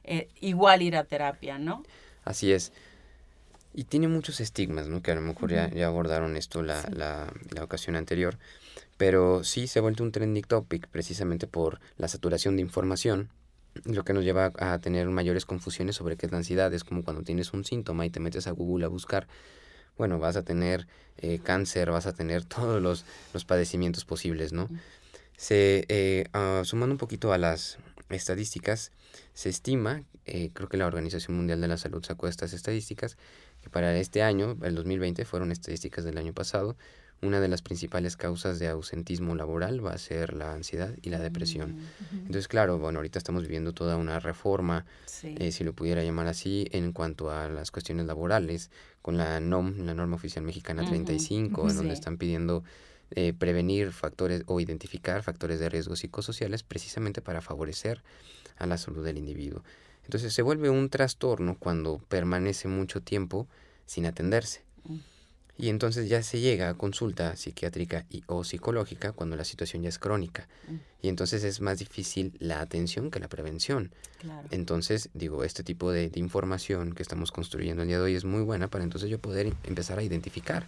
eh, 0.04 0.28
igual 0.40 0.82
ir 0.82 0.96
a 0.96 1.04
terapia, 1.04 1.58
¿no? 1.58 1.82
Así 2.24 2.52
es. 2.52 2.72
Y 3.74 3.84
tiene 3.84 4.08
muchos 4.08 4.40
estigmas, 4.40 4.88
¿no? 4.88 5.02
Que 5.02 5.10
a 5.10 5.14
lo 5.14 5.20
mejor 5.20 5.50
ya, 5.50 5.86
abordaron 5.86 6.36
esto 6.36 6.62
la, 6.62 6.82
la, 6.90 7.32
la, 7.54 7.64
ocasión 7.64 7.96
anterior. 7.96 8.38
Pero 8.96 9.44
sí 9.44 9.66
se 9.66 9.78
ha 9.78 9.82
vuelto 9.82 10.02
un 10.02 10.12
trending 10.12 10.44
topic 10.44 10.88
precisamente 10.88 11.46
por 11.46 11.80
la 11.98 12.08
saturación 12.08 12.56
de 12.56 12.62
información 12.62 13.30
lo 13.84 14.04
que 14.04 14.12
nos 14.12 14.24
lleva 14.24 14.52
a 14.58 14.78
tener 14.78 15.08
mayores 15.08 15.44
confusiones 15.44 15.96
sobre 15.96 16.16
qué 16.16 16.26
es 16.26 16.32
la 16.32 16.38
ansiedad. 16.38 16.72
Es 16.72 16.84
como 16.84 17.04
cuando 17.04 17.22
tienes 17.22 17.52
un 17.52 17.64
síntoma 17.64 18.06
y 18.06 18.10
te 18.10 18.20
metes 18.20 18.46
a 18.46 18.52
Google 18.52 18.86
a 18.86 18.88
buscar, 18.88 19.26
bueno, 19.96 20.18
vas 20.18 20.36
a 20.36 20.42
tener 20.42 20.86
eh, 21.18 21.40
cáncer, 21.42 21.90
vas 21.90 22.06
a 22.06 22.12
tener 22.12 22.44
todos 22.46 22.82
los, 22.82 23.04
los 23.32 23.44
padecimientos 23.44 24.04
posibles, 24.04 24.52
¿no? 24.52 24.68
Se, 25.36 25.84
eh, 25.88 26.26
ah, 26.32 26.62
sumando 26.64 26.94
un 26.94 26.98
poquito 26.98 27.32
a 27.32 27.38
las 27.38 27.78
estadísticas, 28.08 28.92
se 29.34 29.48
estima, 29.48 30.02
eh, 30.24 30.50
creo 30.52 30.68
que 30.68 30.76
la 30.76 30.86
Organización 30.86 31.36
Mundial 31.36 31.60
de 31.60 31.68
la 31.68 31.76
Salud 31.76 32.04
sacó 32.04 32.28
estas 32.28 32.52
estadísticas, 32.52 33.16
que 33.62 33.70
para 33.70 33.96
este 33.96 34.22
año, 34.22 34.56
el 34.62 34.74
2020, 34.74 35.24
fueron 35.24 35.52
estadísticas 35.52 36.04
del 36.04 36.18
año 36.18 36.32
pasado, 36.32 36.76
una 37.22 37.40
de 37.40 37.48
las 37.48 37.62
principales 37.62 38.16
causas 38.16 38.58
de 38.58 38.68
ausentismo 38.68 39.34
laboral 39.34 39.84
va 39.84 39.92
a 39.92 39.98
ser 39.98 40.34
la 40.34 40.52
ansiedad 40.52 40.94
y 41.02 41.10
la 41.10 41.18
depresión. 41.18 41.70
Mm, 41.70 42.16
Entonces, 42.26 42.48
claro, 42.48 42.78
bueno, 42.78 42.98
ahorita 42.98 43.18
estamos 43.18 43.42
viviendo 43.42 43.72
toda 43.72 43.96
una 43.96 44.20
reforma, 44.20 44.84
Sí. 45.06 45.34
eh, 45.38 45.52
si 45.52 45.64
lo 45.64 45.72
pudiera 45.72 46.02
llamar 46.02 46.26
así, 46.26 46.66
en 46.72 46.92
cuanto 46.92 47.30
a 47.30 47.48
las 47.48 47.70
cuestiones 47.70 48.06
laborales, 48.06 48.70
con 49.02 49.16
la 49.16 49.38
NOM, 49.40 49.78
la 49.86 49.94
norma 49.94 50.16
oficial 50.16 50.44
mexicana 50.44 50.82
Ujú, 50.82 50.90
35, 50.90 51.70
en 51.70 51.76
donde 51.76 51.94
están 51.94 52.16
pidiendo 52.18 52.64
eh, 53.12 53.32
prevenir 53.32 53.92
factores 53.92 54.42
o 54.46 54.58
identificar 54.60 55.22
factores 55.22 55.60
de 55.60 55.68
riesgo 55.68 55.94
psicosociales 55.94 56.64
precisamente 56.64 57.22
para 57.22 57.40
favorecer 57.40 58.02
a 58.58 58.66
la 58.66 58.78
salud 58.78 59.04
del 59.04 59.16
individuo. 59.18 59.62
Entonces 60.04 60.32
se 60.34 60.42
vuelve 60.42 60.70
un 60.70 60.88
trastorno 60.88 61.56
cuando 61.58 61.98
permanece 62.08 62.66
mucho 62.68 63.00
tiempo 63.02 63.46
sin 63.86 64.06
atenderse. 64.06 64.64
Y 65.58 65.70
entonces 65.70 66.08
ya 66.08 66.22
se 66.22 66.40
llega 66.40 66.68
a 66.68 66.74
consulta 66.74 67.34
psiquiátrica 67.36 68.04
y, 68.10 68.22
o 68.26 68.44
psicológica 68.44 69.12
cuando 69.12 69.36
la 69.36 69.44
situación 69.44 69.82
ya 69.82 69.88
es 69.88 69.98
crónica. 69.98 70.48
Mm. 70.68 70.74
Y 71.02 71.08
entonces 71.08 71.44
es 71.44 71.60
más 71.60 71.78
difícil 71.78 72.34
la 72.38 72.60
atención 72.60 73.10
que 73.10 73.20
la 73.20 73.28
prevención. 73.28 73.90
Claro. 74.20 74.46
Entonces, 74.50 75.08
digo, 75.14 75.44
este 75.44 75.62
tipo 75.62 75.92
de, 75.92 76.10
de 76.10 76.20
información 76.20 76.92
que 76.92 77.02
estamos 77.02 77.32
construyendo 77.32 77.82
el 77.82 77.88
día 77.88 77.98
de 77.98 78.04
hoy 78.04 78.14
es 78.14 78.24
muy 78.24 78.42
buena 78.42 78.68
para 78.68 78.84
entonces 78.84 79.08
yo 79.08 79.18
poder 79.18 79.52
empezar 79.64 79.98
a 79.98 80.02
identificar 80.02 80.66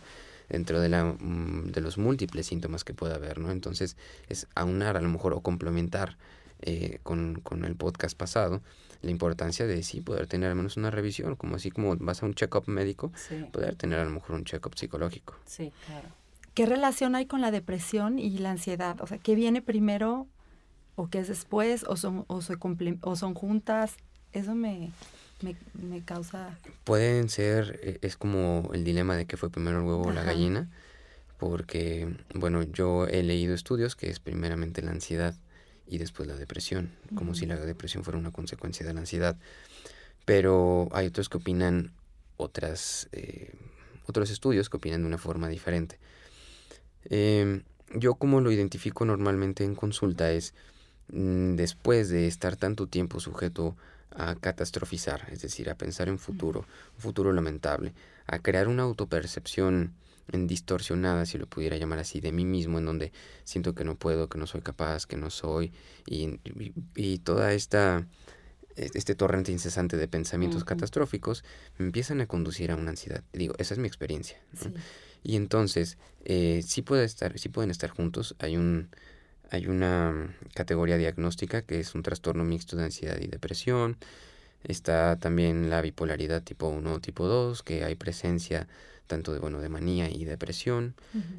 dentro 0.49 0.81
de, 0.81 0.89
la, 0.89 1.05
mm, 1.05 1.73
de 1.73 1.81
los 1.81 1.99
múltiples 1.99 2.47
síntomas 2.47 2.85
que 2.85 2.95
pueda 2.95 3.17
haber, 3.17 3.39
¿no? 3.39 3.51
Entonces, 3.51 3.97
es 4.29 4.47
aunar 4.55 4.97
a 4.97 5.03
lo 5.03 5.09
mejor 5.09 5.35
o 5.35 5.41
complementar 5.41 6.17
eh, 6.63 6.99
con, 7.03 7.41
con 7.41 7.65
el 7.65 7.77
podcast 7.77 8.17
pasado 8.17 8.63
la 9.03 9.11
importancia 9.11 9.67
de 9.67 9.83
sí 9.83 10.01
poder 10.01 10.27
tener 10.27 10.51
al 10.51 10.57
menos 10.57 10.77
una 10.77 10.91
revisión, 10.91 11.37
como 11.37 11.57
así 11.57 11.71
como 11.71 11.97
vas 11.97 12.23
a 12.23 12.27
un 12.27 12.35
check-up 12.35 12.65
médico, 12.67 13.13
Sí, 13.15 13.45
poder 13.53 13.77
tener 13.77 13.99
a 14.01 14.05
lo 14.05 14.11
mejor 14.11 14.37
un 14.37 14.45
check-up 14.45 14.75
psicológico. 14.77 15.35
sí, 15.47 15.73
claro. 15.87 16.09
¿Qué 16.55 16.67
relación 16.67 17.15
hay 17.15 17.27
con 17.27 17.41
la 17.41 17.53
depresión 17.53 18.19
y 18.19 18.37
la 18.39 18.51
ansiedad? 18.51 19.01
O 19.01 19.07
sea, 19.07 19.19
¿qué 19.19 19.37
viene 19.37 19.63
primero 19.63 20.27
o 20.97 21.07
qué 21.09 21.21
es 21.21 21.29
después 21.29 21.85
o 21.85 21.97
son, 21.97 22.25
o 22.27 22.41
se 22.43 22.55
comple- 22.59 22.99
o 23.03 23.15
son 23.15 23.35
juntas? 23.35 23.97
Eso 24.33 24.57
me, 24.57 24.91
me, 25.41 25.55
me 25.75 26.03
causa... 26.03 26.59
Pueden 26.83 27.29
ser, 27.29 27.79
eh, 27.85 27.99
es 28.03 28.17
como 28.17 28.71
el 28.75 28.83
dilema 28.83 29.15
de 29.17 29.27
que 29.27 29.37
fue 29.37 29.51
primero 29.51 29.79
el 29.79 29.85
huevo 29.87 30.09
o 30.09 30.13
la 30.13 30.25
gallina, 30.25 30.69
porque, 31.39 32.09
bueno, 32.35 32.63
yo 32.65 33.07
he 33.07 33.23
leído 33.23 33.55
estudios 33.55 33.95
que 33.95 34.11
es 34.11 34.19
primeramente 34.19 34.83
la 34.83 34.91
ansiedad 34.91 35.35
y 35.89 35.99
después 35.99 36.29
la 36.29 36.37
depresión, 36.37 36.91
como 37.15 37.35
si 37.35 37.47
la 37.47 37.57
depresión 37.57 38.05
fuera 38.05 38.19
una 38.19 38.31
consecuencia 38.31 38.87
de 38.87 38.95
la 38.95 39.01
ansiedad. 39.01 39.37
Pero 40.25 40.89
hay 40.93 41.07
otros 41.07 41.29
que 41.29 41.39
opinan 41.39 41.93
otras, 42.37 43.09
eh, 43.13 43.53
otros 44.07 44.31
estudios 44.31 44.69
que 44.69 44.77
opinan 44.77 45.03
de 45.03 45.09
una 45.09 45.19
forma 45.19 45.49
diferente. 45.49 45.99
Em, 47.05 47.63
yo 47.95 48.15
como 48.15 48.41
lo 48.41 48.53
identifico 48.53 49.05
normalmente 49.05 49.65
en 49.65 49.75
consulta 49.75 50.31
es 50.31 50.55
mm, 51.09 51.55
después 51.55 52.11
de 52.11 52.27
estar 52.27 52.57
tanto 52.57 52.87
tiempo 52.87 53.21
sujeto 53.21 53.77
a 54.11 54.35
catastrofizar, 54.35 55.27
es 55.31 55.41
decir, 55.43 55.71
a 55.71 55.77
pensar 55.77 56.09
en 56.09 56.19
futuro, 56.19 56.67
un 56.97 57.01
futuro 57.01 57.33
lamentable, 57.33 57.95
a 58.27 58.41
crear 58.41 58.69
una 58.69 58.83
autopercepción 58.83 59.95
distorsionada, 60.33 61.27
si 61.27 61.39
lo 61.39 61.47
pudiera 61.47 61.77
llamar 61.77 61.99
así, 62.01 62.21
de 62.21 62.33
mí 62.33 62.45
mismo, 62.45 62.79
en 62.79 62.85
donde 62.87 63.13
siento 63.45 63.75
que 63.75 63.85
no 63.85 63.97
puedo, 63.97 64.29
que 64.29 64.39
no 64.39 64.47
soy 64.47 64.61
capaz, 64.63 65.07
que 65.07 65.17
no 65.17 65.31
soy, 65.31 65.73
y, 66.07 66.25
y- 66.45 66.73
y 66.97 67.19
toda 67.19 67.53
esta 67.53 68.07
e- 68.77 68.91
este 68.95 69.15
torrente 69.15 69.53
incesante 69.53 69.97
de 69.97 70.09
pensamientos 70.09 70.65
catastróficos 70.65 71.45
me 71.79 71.87
empiezan 71.87 72.21
a 72.21 72.27
conducir 72.27 72.71
a 72.71 72.77
una 72.77 72.91
ansiedad. 72.91 73.25
Digo, 73.33 73.55
esa 73.59 73.75
es 73.75 73.81
mi 73.81 73.89
experiencia. 73.89 74.39
Y 75.25 75.37
entonces, 75.37 75.99
eh, 76.25 76.63
sí, 76.65 76.83
puede 76.83 77.05
estar, 77.05 77.39
sí 77.39 77.49
pueden 77.49 77.71
estar 77.71 77.91
juntos. 77.91 78.37
Hay, 78.39 78.57
un, 78.57 78.89
hay 79.51 79.67
una 79.67 80.13
mm, 80.13 80.35
categoría 80.55 80.97
diagnóstica 80.97 81.63
que 81.63 81.81
es 81.81 81.95
un 81.95 82.03
trastorno 82.03 82.45
mixto 82.45 82.77
de 82.77 82.85
ansiedad 82.85 83.19
y 83.21 83.27
depresión. 83.27 83.97
Está 84.65 85.17
también 85.19 85.71
la 85.71 85.81
bipolaridad 85.83 86.43
tipo 86.43 86.69
1 86.69 86.95
o 86.95 87.01
tipo 87.01 87.27
2, 87.27 87.63
que 87.63 87.85
hay 87.85 87.95
presencia 87.95 88.69
tanto 89.09 89.33
de, 89.33 89.41
bueno, 89.41 89.61
de 89.61 89.69
manía 89.69 90.09
y 90.09 90.25
depresión. 90.25 90.95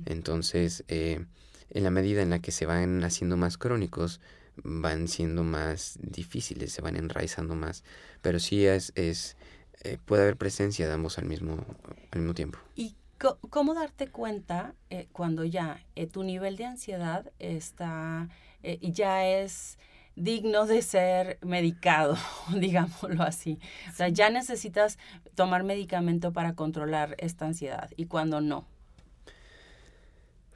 Entonces, 0.05 0.83
eh, 0.89 1.25
en 1.69 1.83
la 1.83 1.91
medida 1.91 2.21
en 2.21 2.29
la 2.29 2.39
que 2.39 2.51
se 2.51 2.65
van 2.65 3.03
haciendo 3.05 3.37
más 3.37 3.57
crónicos, 3.57 4.19
van 4.61 5.07
siendo 5.07 5.43
más 5.45 5.97
difíciles, 6.01 6.73
se 6.73 6.81
van 6.81 6.97
enraizando 6.97 7.55
más. 7.55 7.85
Pero 8.21 8.39
sí 8.39 8.65
es, 8.65 8.91
es 8.95 9.37
eh, 9.83 9.97
puede 10.03 10.23
haber 10.23 10.35
presencia 10.35 10.87
de 10.87 10.93
ambos 10.93 11.17
al 11.17 11.25
mismo, 11.25 11.65
al 12.11 12.19
mismo 12.19 12.33
tiempo. 12.33 12.59
¿Y 12.75 12.95
cómo 13.49 13.73
darte 13.73 14.07
cuenta 14.09 14.73
eh, 14.89 15.07
cuando 15.11 15.43
ya 15.43 15.83
eh, 15.95 16.07
tu 16.07 16.23
nivel 16.23 16.55
de 16.55 16.65
ansiedad 16.65 17.31
está 17.39 18.29
eh, 18.63 18.77
y 18.81 18.91
ya 18.91 19.25
es 19.25 19.77
digno 20.19 20.65
de 20.65 20.81
ser 20.81 21.39
medicado, 21.41 22.17
digámoslo 22.55 23.23
así? 23.23 23.59
O 23.91 23.95
sea, 23.95 24.09
ya 24.09 24.29
necesitas 24.29 24.99
tomar 25.35 25.63
medicamento 25.63 26.31
para 26.33 26.53
controlar 26.53 27.15
esta 27.17 27.45
ansiedad 27.45 27.89
y 27.95 28.05
cuando 28.05 28.41
no. 28.41 28.67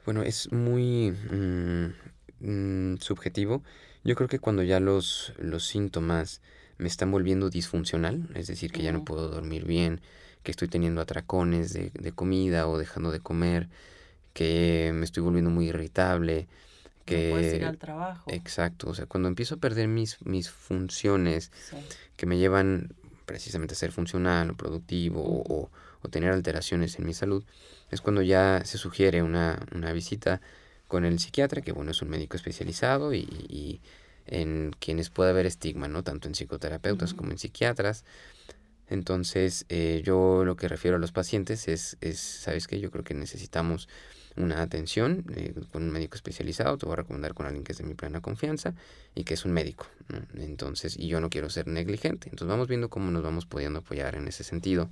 Bueno, 0.04 0.22
es 0.22 0.52
muy 0.52 1.12
mm, 1.12 1.94
mm, 2.40 2.98
subjetivo. 2.98 3.62
Yo 4.04 4.14
creo 4.14 4.28
que 4.28 4.38
cuando 4.38 4.62
ya 4.62 4.78
los, 4.78 5.32
los 5.38 5.66
síntomas 5.66 6.42
me 6.76 6.88
están 6.88 7.10
volviendo 7.10 7.48
disfuncional, 7.48 8.28
es 8.34 8.48
decir, 8.48 8.70
que 8.70 8.82
ya 8.82 8.92
no 8.92 9.04
puedo 9.04 9.28
dormir 9.28 9.64
bien, 9.64 10.02
que 10.42 10.50
estoy 10.50 10.68
teniendo 10.68 11.00
atracones 11.00 11.72
de, 11.72 11.90
de 11.94 12.12
comida 12.12 12.68
o 12.68 12.76
dejando 12.76 13.10
de 13.10 13.20
comer, 13.20 13.70
que 14.34 14.90
me 14.92 15.06
estoy 15.06 15.22
volviendo 15.22 15.48
muy 15.48 15.68
irritable, 15.68 16.48
que... 17.04 17.24
no 17.24 17.30
puedes 17.30 17.54
ir 17.54 17.64
al 17.64 17.78
trabajo. 17.78 18.30
Exacto, 18.32 18.88
o 18.90 18.94
sea, 18.94 19.06
cuando 19.06 19.28
empiezo 19.28 19.56
a 19.56 19.58
perder 19.58 19.88
mis, 19.88 20.24
mis 20.24 20.50
funciones 20.50 21.50
Sí. 21.70 21.76
que 22.16 22.26
me 22.26 22.38
llevan 22.38 22.94
precisamente 23.26 23.74
a 23.74 23.76
ser 23.76 23.90
funcional 23.92 24.50
o 24.50 24.54
productivo 24.56 25.22
o, 25.22 25.70
o- 26.02 26.08
tener 26.10 26.30
alteraciones 26.32 26.98
en 26.98 27.06
mi 27.06 27.14
salud, 27.14 27.42
es 27.90 28.02
cuando 28.02 28.20
ya 28.20 28.60
se 28.66 28.76
sugiere 28.76 29.22
una, 29.22 29.58
una 29.74 29.90
visita 29.94 30.42
con 30.86 31.06
el 31.06 31.18
psiquiatra, 31.18 31.62
que 31.62 31.72
bueno, 31.72 31.92
es 31.92 32.02
un 32.02 32.10
médico 32.10 32.36
especializado 32.36 33.14
y, 33.14 33.20
y 33.48 33.80
en 34.26 34.76
quienes 34.78 35.08
puede 35.08 35.30
haber 35.30 35.46
estigma, 35.46 35.88
¿no? 35.88 36.02
Tanto 36.02 36.28
en 36.28 36.34
psicoterapeutas 36.34 37.14
como 37.14 37.30
en 37.30 37.38
psiquiatras. 37.38 38.04
Entonces, 38.88 39.64
eh, 39.70 40.02
yo 40.04 40.44
lo 40.44 40.56
que 40.56 40.68
refiero 40.68 40.98
a 40.98 41.00
los 41.00 41.10
pacientes 41.12 41.68
es, 41.68 41.96
es 42.02 42.18
¿sabes 42.20 42.66
qué? 42.66 42.78
Yo 42.80 42.90
creo 42.90 43.02
que 43.02 43.14
necesitamos 43.14 43.88
una 44.36 44.62
atención 44.62 45.24
eh, 45.34 45.54
con 45.72 45.84
un 45.84 45.90
médico 45.90 46.16
especializado, 46.16 46.76
te 46.78 46.86
voy 46.86 46.94
a 46.94 46.96
recomendar 46.96 47.34
con 47.34 47.46
alguien 47.46 47.64
que 47.64 47.72
es 47.72 47.78
de 47.78 47.84
mi 47.84 47.94
plena 47.94 48.20
confianza 48.20 48.74
y 49.14 49.24
que 49.24 49.34
es 49.34 49.44
un 49.44 49.52
médico, 49.52 49.86
¿no? 50.08 50.18
Entonces, 50.42 50.96
y 50.98 51.08
yo 51.08 51.20
no 51.20 51.30
quiero 51.30 51.50
ser 51.50 51.66
negligente. 51.68 52.28
Entonces, 52.30 52.48
vamos 52.48 52.68
viendo 52.68 52.90
cómo 52.90 53.10
nos 53.10 53.22
vamos 53.22 53.46
pudiendo 53.46 53.80
apoyar 53.80 54.16
en 54.16 54.26
ese 54.28 54.44
sentido, 54.44 54.90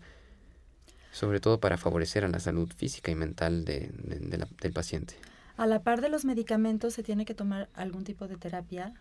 sobre 1.13 1.41
todo 1.41 1.61
para 1.61 1.77
favorecer 1.77 2.25
a 2.25 2.29
la 2.29 2.41
salud 2.41 2.71
física 2.75 3.11
y 3.11 3.15
mental 3.15 3.65
de, 3.65 3.91
de- 4.05 4.19
de 4.19 4.39
la- 4.39 4.49
del 4.61 4.73
paciente. 4.73 5.15
A 5.57 5.67
la 5.67 5.83
par 5.83 6.01
de 6.01 6.09
los 6.09 6.25
medicamentos, 6.25 6.95
¿se 6.95 7.03
tiene 7.03 7.25
que 7.25 7.35
tomar 7.35 7.69
algún 7.75 8.05
tipo 8.05 8.27
de 8.27 8.37
terapia? 8.37 8.95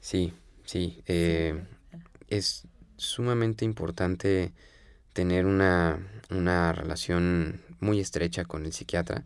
Sí, 0.00 0.32
sí. 0.64 1.02
eh, 1.06 1.62
es 2.28 2.64
sumamente 2.96 3.64
importante 3.64 4.52
tener 5.16 5.46
una, 5.46 5.98
una 6.28 6.74
relación 6.74 7.58
muy 7.80 8.00
estrecha 8.00 8.44
con 8.44 8.66
el 8.66 8.74
psiquiatra. 8.74 9.24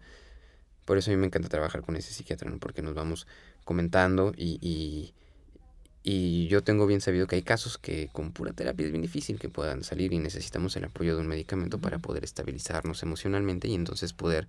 Por 0.84 0.98
eso 0.98 1.10
a 1.10 1.14
mí 1.14 1.20
me 1.20 1.26
encanta 1.26 1.48
trabajar 1.48 1.82
con 1.82 1.96
ese 1.96 2.12
psiquiatra, 2.12 2.48
¿no? 2.48 2.58
porque 2.58 2.80
nos 2.80 2.94
vamos 2.94 3.26
comentando 3.64 4.32
y, 4.36 4.60
y, 4.62 5.12
y 6.04 6.46
yo 6.46 6.62
tengo 6.62 6.86
bien 6.86 7.00
sabido 7.00 7.26
que 7.26 7.34
hay 7.34 7.42
casos 7.42 7.76
que 7.76 8.08
con 8.12 8.30
pura 8.30 8.52
terapia 8.52 8.86
es 8.86 8.92
bien 8.92 9.02
difícil 9.02 9.40
que 9.40 9.48
puedan 9.48 9.82
salir 9.82 10.12
y 10.12 10.18
necesitamos 10.18 10.76
el 10.76 10.84
apoyo 10.84 11.16
de 11.16 11.22
un 11.22 11.26
medicamento 11.26 11.80
para 11.80 11.98
poder 11.98 12.22
estabilizarnos 12.22 13.02
emocionalmente 13.02 13.66
y 13.66 13.74
entonces 13.74 14.12
poder 14.12 14.46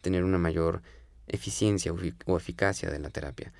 tener 0.00 0.22
una 0.22 0.38
mayor 0.38 0.80
eficiencia 1.26 1.92
o 1.92 1.98
efi- 1.98 2.14
o 2.26 2.36
eficacia 2.36 2.88
de 2.88 3.00
la 3.00 3.10
terapia. 3.10 3.52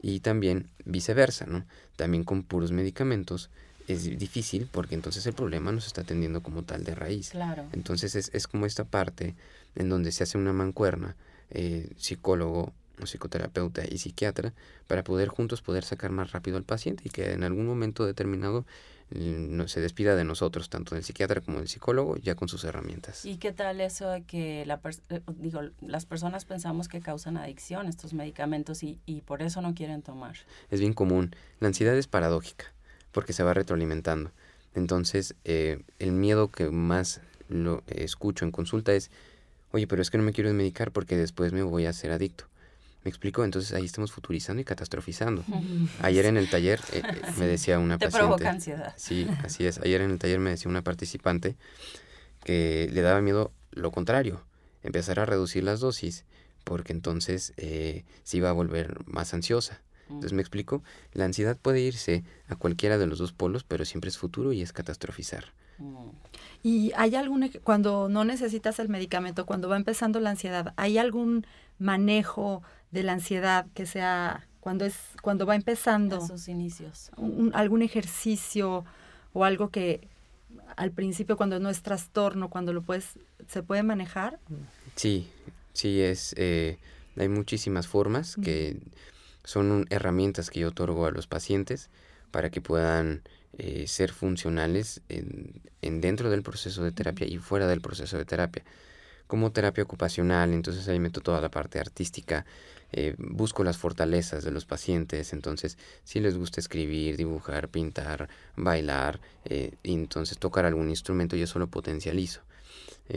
Y 0.00 0.20
también 0.20 0.68
viceversa, 0.84 1.44
¿no? 1.46 1.64
También 1.96 2.22
con 2.22 2.44
puros 2.44 2.70
medicamentos 2.70 3.50
es 3.88 4.18
difícil 4.18 4.68
porque 4.70 4.94
entonces 4.94 5.26
el 5.26 5.32
problema 5.32 5.72
no 5.72 5.80
se 5.80 5.88
está 5.88 6.02
atendiendo 6.02 6.42
como 6.42 6.62
tal 6.62 6.84
de 6.84 6.94
raíz. 6.94 7.30
Claro. 7.30 7.66
Entonces 7.72 8.14
es, 8.14 8.30
es 8.32 8.46
como 8.46 8.66
esta 8.66 8.84
parte 8.84 9.34
en 9.74 9.88
donde 9.88 10.12
se 10.12 10.24
hace 10.24 10.38
una 10.38 10.52
mancuerna, 10.52 11.16
eh, 11.50 11.90
psicólogo 11.96 12.72
o 13.00 13.06
psicoterapeuta 13.06 13.82
y 13.88 13.98
psiquiatra, 13.98 14.52
para 14.86 15.02
poder 15.02 15.28
juntos 15.28 15.62
poder 15.62 15.84
sacar 15.84 16.10
más 16.10 16.32
rápido 16.32 16.56
al 16.56 16.64
paciente 16.64 17.02
y 17.06 17.10
que 17.10 17.32
en 17.32 17.42
algún 17.42 17.66
momento 17.66 18.04
determinado 18.04 18.64
mm, 19.10 19.56
no, 19.56 19.66
se 19.66 19.80
despida 19.80 20.14
de 20.14 20.24
nosotros, 20.24 20.68
tanto 20.68 20.94
del 20.94 21.02
psiquiatra 21.02 21.40
como 21.40 21.58
del 21.58 21.68
psicólogo, 21.68 22.16
ya 22.16 22.34
con 22.34 22.48
sus 22.48 22.64
herramientas. 22.64 23.24
¿Y 23.24 23.38
qué 23.38 23.52
tal 23.52 23.80
eso 23.80 24.08
de 24.10 24.22
que 24.22 24.64
la 24.66 24.80
eh, 25.08 25.20
digo, 25.36 25.62
las 25.80 26.06
personas 26.06 26.44
pensamos 26.44 26.88
que 26.88 27.00
causan 27.00 27.36
adicción 27.36 27.88
estos 27.88 28.12
medicamentos 28.12 28.82
y, 28.82 29.00
y 29.06 29.22
por 29.22 29.42
eso 29.42 29.62
no 29.62 29.74
quieren 29.74 30.02
tomar? 30.02 30.36
es 30.70 30.80
bien 30.80 30.92
común. 30.92 31.34
La 31.60 31.68
ansiedad 31.68 31.96
es 31.96 32.06
paradójica 32.06 32.66
porque 33.12 33.32
se 33.32 33.42
va 33.42 33.54
retroalimentando. 33.54 34.30
Entonces, 34.74 35.34
eh, 35.44 35.80
el 35.98 36.12
miedo 36.12 36.50
que 36.50 36.70
más 36.70 37.20
lo 37.48 37.82
escucho 37.86 38.44
en 38.44 38.50
consulta 38.50 38.92
es, 38.94 39.10
oye, 39.70 39.86
pero 39.86 40.00
es 40.02 40.10
que 40.10 40.18
no 40.18 40.24
me 40.24 40.32
quiero 40.32 40.52
medicar 40.54 40.90
porque 40.92 41.16
después 41.16 41.52
me 41.52 41.62
voy 41.62 41.86
a 41.86 41.90
hacer 41.90 42.10
adicto. 42.10 42.46
¿Me 43.04 43.08
explico? 43.08 43.44
Entonces 43.44 43.72
ahí 43.72 43.84
estamos 43.84 44.12
futurizando 44.12 44.62
y 44.62 44.64
catastrofizando. 44.64 45.44
Ayer 46.00 46.24
en 46.26 46.36
el 46.36 46.48
taller 46.48 46.80
eh, 46.92 47.02
me 47.36 47.46
decía 47.46 47.78
una 47.78 47.98
Te 47.98 48.06
paciente. 48.06 48.26
provoca 48.28 48.50
ansiedad. 48.50 48.94
Sí, 48.96 49.26
así 49.44 49.66
es. 49.66 49.78
Ayer 49.78 50.00
en 50.02 50.12
el 50.12 50.18
taller 50.18 50.38
me 50.38 50.50
decía 50.50 50.70
una 50.70 50.82
participante 50.82 51.56
que 52.44 52.88
le 52.92 53.02
daba 53.02 53.20
miedo 53.20 53.52
lo 53.72 53.90
contrario, 53.90 54.44
empezar 54.82 55.18
a 55.20 55.24
reducir 55.26 55.64
las 55.64 55.80
dosis, 55.80 56.24
porque 56.64 56.92
entonces 56.92 57.52
eh, 57.56 58.04
se 58.22 58.36
iba 58.36 58.48
a 58.50 58.52
volver 58.52 58.96
más 59.06 59.34
ansiosa. 59.34 59.80
Entonces, 60.08 60.32
¿me 60.32 60.42
explico? 60.42 60.82
La 61.14 61.24
ansiedad 61.24 61.56
puede 61.56 61.80
irse 61.80 62.22
a 62.48 62.56
cualquiera 62.56 62.98
de 62.98 63.06
los 63.06 63.18
dos 63.18 63.32
polos, 63.32 63.64
pero 63.64 63.84
siempre 63.84 64.08
es 64.08 64.18
futuro 64.18 64.52
y 64.52 64.60
es 64.62 64.72
catastrofizar. 64.72 65.46
Mm. 65.78 66.08
¿Y 66.62 66.92
hay 66.96 67.14
algún, 67.16 67.48
cuando 67.64 68.08
no 68.08 68.24
necesitas 68.24 68.78
el 68.78 68.88
medicamento, 68.88 69.46
cuando 69.46 69.68
va 69.68 69.76
empezando 69.76 70.20
la 70.20 70.30
ansiedad, 70.30 70.74
hay 70.76 70.98
algún 70.98 71.46
manejo 71.78 72.62
de 72.90 73.02
la 73.02 73.12
ansiedad 73.14 73.66
que 73.74 73.86
sea, 73.86 74.46
cuando 74.60 74.84
es, 74.84 74.94
cuando 75.22 75.46
va 75.46 75.54
empezando, 75.56 76.16
A 76.16 76.26
sus 76.26 76.46
inicios. 76.48 77.10
un- 77.16 77.50
algún 77.54 77.82
ejercicio 77.82 78.84
o 79.32 79.44
algo 79.44 79.70
que 79.70 80.06
al 80.76 80.90
principio 80.92 81.36
cuando 81.36 81.58
no 81.58 81.70
es 81.70 81.82
trastorno, 81.82 82.48
cuando 82.50 82.72
lo 82.72 82.82
puedes, 82.82 83.14
se 83.48 83.62
puede 83.62 83.82
manejar? 83.82 84.38
Sí, 84.94 85.28
sí, 85.72 86.00
es, 86.00 86.34
eh, 86.38 86.78
hay 87.16 87.28
muchísimas 87.28 87.88
formas 87.88 88.36
que 88.36 88.78
son 89.44 89.86
herramientas 89.90 90.50
que 90.50 90.60
yo 90.60 90.68
otorgo 90.68 91.06
a 91.06 91.10
los 91.10 91.26
pacientes 91.26 91.90
para 92.30 92.50
que 92.50 92.60
puedan 92.60 93.22
eh, 93.58 93.86
ser 93.86 94.12
funcionales 94.12 95.02
en, 95.08 95.60
en 95.82 96.00
dentro 96.00 96.30
del 96.30 96.42
proceso 96.42 96.82
de 96.82 96.92
terapia 96.92 97.26
y 97.26 97.38
fuera 97.38 97.66
del 97.66 97.80
proceso 97.80 98.16
de 98.16 98.24
terapia. 98.24 98.64
Como 99.26 99.52
terapia 99.52 99.84
ocupacional, 99.84 100.52
entonces 100.52 100.88
ahí 100.88 100.98
meto 100.98 101.20
toda 101.20 101.40
la 101.40 101.50
parte 101.50 101.78
artística, 101.78 102.44
eh, 102.92 103.14
busco 103.18 103.64
las 103.64 103.78
fortalezas 103.78 104.44
de 104.44 104.50
los 104.50 104.64
pacientes, 104.66 105.32
entonces 105.32 105.78
si 106.04 106.20
les 106.20 106.36
gusta 106.36 106.60
escribir, 106.60 107.16
dibujar, 107.16 107.68
pintar, 107.68 108.28
bailar, 108.56 109.20
eh, 109.44 109.74
y 109.82 109.94
entonces 109.94 110.38
tocar 110.38 110.64
algún 110.66 110.90
instrumento, 110.90 111.36
yo 111.36 111.44
eso 111.44 111.58
lo 111.58 111.68
potencializo. 111.68 112.40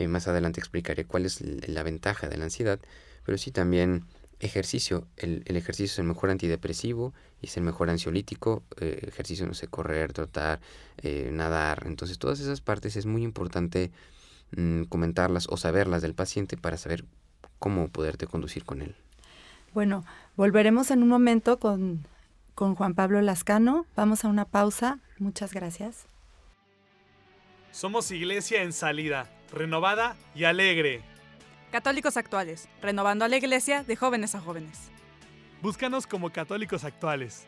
Más 0.08 0.28
adelante 0.28 0.60
explicaré 0.60 1.06
cuál 1.06 1.24
es 1.24 1.40
la 1.40 1.82
ventaja 1.82 2.28
de 2.28 2.36
la 2.36 2.44
ansiedad, 2.44 2.78
pero 3.24 3.38
sí 3.38 3.50
también 3.50 4.04
ejercicio. 4.40 5.06
El, 5.16 5.42
el 5.46 5.56
ejercicio 5.56 5.92
es 5.92 5.98
el 5.98 6.04
mejor 6.04 6.30
antidepresivo 6.30 7.14
y 7.40 7.46
es 7.46 7.56
el 7.56 7.62
mejor 7.62 7.90
ansiolítico. 7.90 8.62
eh, 8.80 9.00
ejercicio, 9.08 9.46
no 9.46 9.54
sé, 9.54 9.68
correr, 9.68 10.12
trotar, 10.12 10.60
eh, 10.98 11.30
nadar. 11.32 11.84
Entonces 11.86 12.18
todas 12.18 12.40
esas 12.40 12.60
partes 12.60 12.96
es 12.96 13.06
muy 13.06 13.22
importante 13.22 13.90
mm, 14.56 14.84
comentarlas 14.84 15.46
o 15.48 15.56
saberlas 15.56 16.02
del 16.02 16.14
paciente 16.14 16.56
para 16.56 16.76
saber 16.76 17.04
cómo 17.58 17.88
poderte 17.88 18.26
conducir 18.26 18.64
con 18.64 18.82
él. 18.82 18.94
Bueno, 19.72 20.04
volveremos 20.36 20.90
en 20.90 21.02
un 21.02 21.08
momento 21.08 21.58
con, 21.58 22.06
con 22.54 22.74
Juan 22.74 22.94
Pablo 22.94 23.20
Lascano. 23.20 23.86
Vamos 23.94 24.24
a 24.24 24.28
una 24.28 24.44
pausa. 24.44 25.00
Muchas 25.18 25.52
gracias. 25.52 26.06
Somos 27.72 28.10
iglesia 28.10 28.62
en 28.62 28.72
salida, 28.72 29.30
renovada 29.52 30.16
y 30.34 30.44
alegre. 30.44 31.02
Católicos 31.70 32.16
actuales, 32.16 32.68
renovando 32.80 33.24
a 33.24 33.28
la 33.28 33.36
iglesia 33.36 33.82
de 33.82 33.96
jóvenes 33.96 34.34
a 34.34 34.40
jóvenes. 34.40 34.90
Búscanos 35.62 36.06
como 36.06 36.30
católicos 36.30 36.84
actuales. 36.84 37.46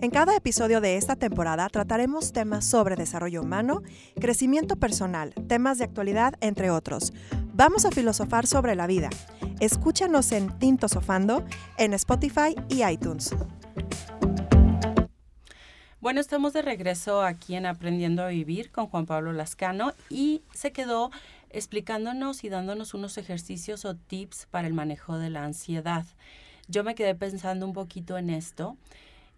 En 0.00 0.10
cada 0.10 0.34
episodio 0.36 0.80
de 0.80 0.96
esta 0.96 1.14
temporada 1.14 1.68
trataremos 1.68 2.32
temas 2.32 2.64
sobre 2.64 2.96
desarrollo 2.96 3.40
humano, 3.40 3.82
crecimiento 4.20 4.74
personal, 4.74 5.32
temas 5.46 5.78
de 5.78 5.84
actualidad, 5.84 6.34
entre 6.40 6.70
otros. 6.70 7.12
Vamos 7.54 7.84
a 7.84 7.92
filosofar 7.92 8.48
sobre 8.48 8.74
la 8.74 8.88
vida. 8.88 9.10
Escúchanos 9.60 10.32
en 10.32 10.58
Tinto 10.58 10.88
Sofando, 10.88 11.44
en 11.78 11.94
Spotify 11.94 12.56
y 12.68 12.82
iTunes. 12.82 13.32
Bueno, 16.02 16.20
estamos 16.20 16.52
de 16.52 16.62
regreso 16.62 17.22
aquí 17.22 17.54
en 17.54 17.64
Aprendiendo 17.64 18.24
a 18.24 18.26
Vivir 18.26 18.72
con 18.72 18.88
Juan 18.88 19.06
Pablo 19.06 19.32
Lascano 19.32 19.92
y 20.10 20.42
se 20.52 20.72
quedó 20.72 21.12
explicándonos 21.50 22.42
y 22.42 22.48
dándonos 22.48 22.92
unos 22.94 23.18
ejercicios 23.18 23.84
o 23.84 23.94
tips 23.94 24.48
para 24.50 24.66
el 24.66 24.74
manejo 24.74 25.16
de 25.16 25.30
la 25.30 25.44
ansiedad. 25.44 26.04
Yo 26.66 26.82
me 26.82 26.96
quedé 26.96 27.14
pensando 27.14 27.64
un 27.64 27.72
poquito 27.72 28.18
en 28.18 28.30
esto 28.30 28.76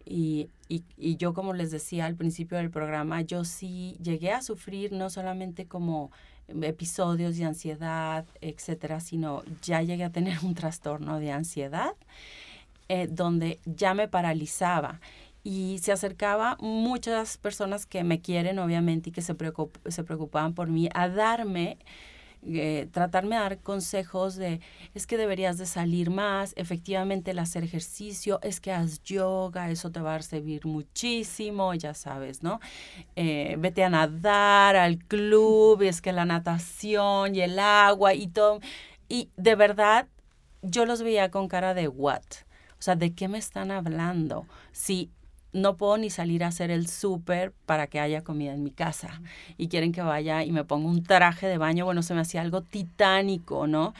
y, 0.05 0.49
y, 0.67 1.17
yo, 1.17 1.35
como 1.35 1.53
les 1.53 1.69
decía 1.69 2.07
al 2.07 2.15
principio 2.15 2.57
del 2.57 2.71
programa, 2.71 3.21
yo 3.21 3.45
sí 3.45 3.95
llegué 4.01 4.31
a 4.31 4.41
sufrir 4.41 4.91
no 4.91 5.11
solamente 5.11 5.67
como 5.67 6.09
episodios 6.47 7.37
de 7.37 7.45
ansiedad, 7.45 8.25
etcétera, 8.41 9.01
sino 9.01 9.43
ya 9.61 9.83
llegué 9.83 10.03
a 10.03 10.11
tener 10.11 10.39
un 10.43 10.55
trastorno 10.55 11.19
de 11.19 11.31
ansiedad 11.31 11.93
eh, 12.87 13.07
donde 13.07 13.59
ya 13.65 13.95
me 13.95 14.07
paralizaba 14.07 14.99
y 15.45 15.77
se 15.77 15.91
acercaba 15.91 16.57
muchas 16.59 17.37
personas 17.37 17.85
que 17.85 18.03
me 18.03 18.19
quieren 18.19 18.57
obviamente 18.57 19.11
y 19.11 19.13
que 19.13 19.21
se, 19.21 19.35
preocup 19.35 19.77
se 19.87 20.03
preocupaban 20.03 20.55
por 20.55 20.69
mí 20.69 20.89
a 20.95 21.07
darme 21.07 21.77
eh, 22.47 22.87
tratarme 22.91 23.35
de 23.35 23.41
dar 23.41 23.59
consejos 23.59 24.35
de 24.35 24.59
es 24.95 25.05
que 25.05 25.17
deberías 25.17 25.57
de 25.59 25.67
salir 25.67 26.09
más, 26.09 26.53
efectivamente 26.57 27.31
el 27.31 27.39
hacer 27.39 27.63
ejercicio, 27.63 28.39
es 28.43 28.59
que 28.59 28.71
haz 28.71 29.03
yoga, 29.03 29.69
eso 29.71 29.91
te 29.91 29.99
va 29.99 30.15
a 30.15 30.21
servir 30.21 30.65
muchísimo, 30.65 31.73
ya 31.73 31.93
sabes, 31.93 32.43
¿no? 32.43 32.59
Eh, 33.15 33.55
vete 33.59 33.83
a 33.83 33.89
nadar 33.89 34.75
al 34.75 34.97
club, 34.99 35.81
es 35.81 36.01
que 36.01 36.11
la 36.11 36.25
natación 36.25 37.35
y 37.35 37.41
el 37.41 37.57
agua 37.57 38.13
y 38.13 38.27
todo. 38.27 38.59
Y 39.09 39.29
de 39.37 39.55
verdad, 39.55 40.07
yo 40.61 40.85
los 40.85 41.01
veía 41.01 41.31
con 41.31 41.47
cara 41.47 41.73
de 41.73 41.87
what? 41.87 42.23
O 42.77 42.81
sea, 42.81 42.95
¿de 42.95 43.13
qué 43.15 43.27
me 43.27 43.39
están 43.39 43.71
hablando? 43.71 44.45
Si 44.71 45.09
no 45.55 45.77
puedo 45.77 45.97
ni 45.97 46.09
salir 46.09 46.43
a 46.43 46.47
hacer 46.47 46.69
el 46.69 46.87
súper 46.87 47.51
para 47.65 47.87
que 47.87 47.99
haya 47.99 48.23
comida 48.23 48.53
en 48.53 48.61
mi 48.63 48.71
casa 48.71 49.21
y 49.57 49.67
quieren 49.69 49.91
que 49.91 50.01
vaya 50.01 50.43
y 50.43 50.51
me 50.51 50.63
ponga 50.65 50.87
un 50.89 51.01
traje 51.03 51.47
de 51.47 51.57
baño, 51.57 51.85
bueno, 51.85 52.03
se 52.03 52.13
me 52.13 52.21
hacía 52.21 52.41
algo 52.41 52.61
titánico, 52.61 53.65
¿no? 53.67 53.93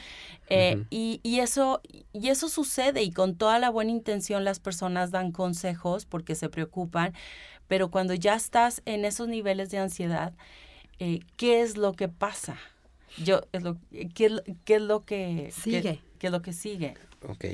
Eh, 0.48 0.84
y, 0.90 1.20
y 1.22 1.40
eso, 1.40 1.80
y 2.12 2.28
eso 2.28 2.48
sucede 2.48 3.02
y 3.02 3.10
con 3.10 3.34
toda 3.36 3.58
la 3.58 3.70
buena 3.70 3.90
intención 3.90 4.44
las 4.44 4.60
personas 4.60 5.10
dan 5.10 5.32
consejos 5.32 6.04
porque 6.06 6.34
se 6.34 6.48
preocupan, 6.48 7.14
pero 7.68 7.90
cuando 7.90 8.14
ya 8.14 8.34
estás 8.34 8.82
en 8.84 9.04
esos 9.04 9.26
niveles 9.28 9.70
de 9.70 9.78
ansiedad, 9.78 10.32
eh, 10.98 11.20
¿qué 11.36 11.62
es 11.62 11.76
lo 11.76 11.94
que 11.94 12.08
pasa? 12.08 12.58
Yo, 13.24 13.40
es 13.52 13.62
lo, 13.62 13.78
¿qué, 14.14 14.26
es 14.26 14.32
lo- 14.32 14.42
qué 14.64 14.74
es 14.76 14.82
lo 14.82 15.04
que 15.04 15.50
Sigue. 15.52 15.82
qué- 15.82 16.00
qué 16.18 16.26
es 16.28 16.32
lo 16.32 16.42
que 16.42 16.52
sigue? 16.52 16.94
Ok. 17.26 17.44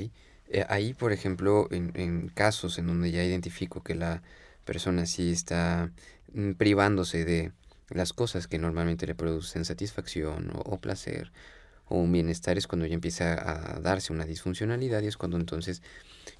Eh, 0.53 0.65
ahí, 0.69 0.93
por 0.93 1.11
ejemplo, 1.11 1.67
en, 1.71 1.91
en 1.95 2.29
casos 2.29 2.77
en 2.77 2.87
donde 2.87 3.11
ya 3.11 3.23
identifico 3.23 3.83
que 3.83 3.95
la 3.95 4.21
persona 4.65 5.05
sí 5.05 5.31
está 5.31 5.91
mm, 6.33 6.51
privándose 6.53 7.25
de 7.25 7.51
las 7.89 8.13
cosas 8.13 8.47
que 8.47 8.59
normalmente 8.59 9.07
le 9.07 9.15
producen 9.15 9.65
satisfacción 9.65 10.51
o, 10.53 10.77
placer 10.79 11.31
o 11.87 11.97
un 11.97 12.11
bienestar, 12.11 12.57
es 12.57 12.67
cuando 12.67 12.85
ya 12.85 12.93
empieza 12.93 13.33
a 13.33 13.79
darse 13.79 14.13
una 14.13 14.25
disfuncionalidad 14.25 15.01
y 15.01 15.07
es 15.07 15.17
cuando 15.17 15.37
entonces 15.37 15.81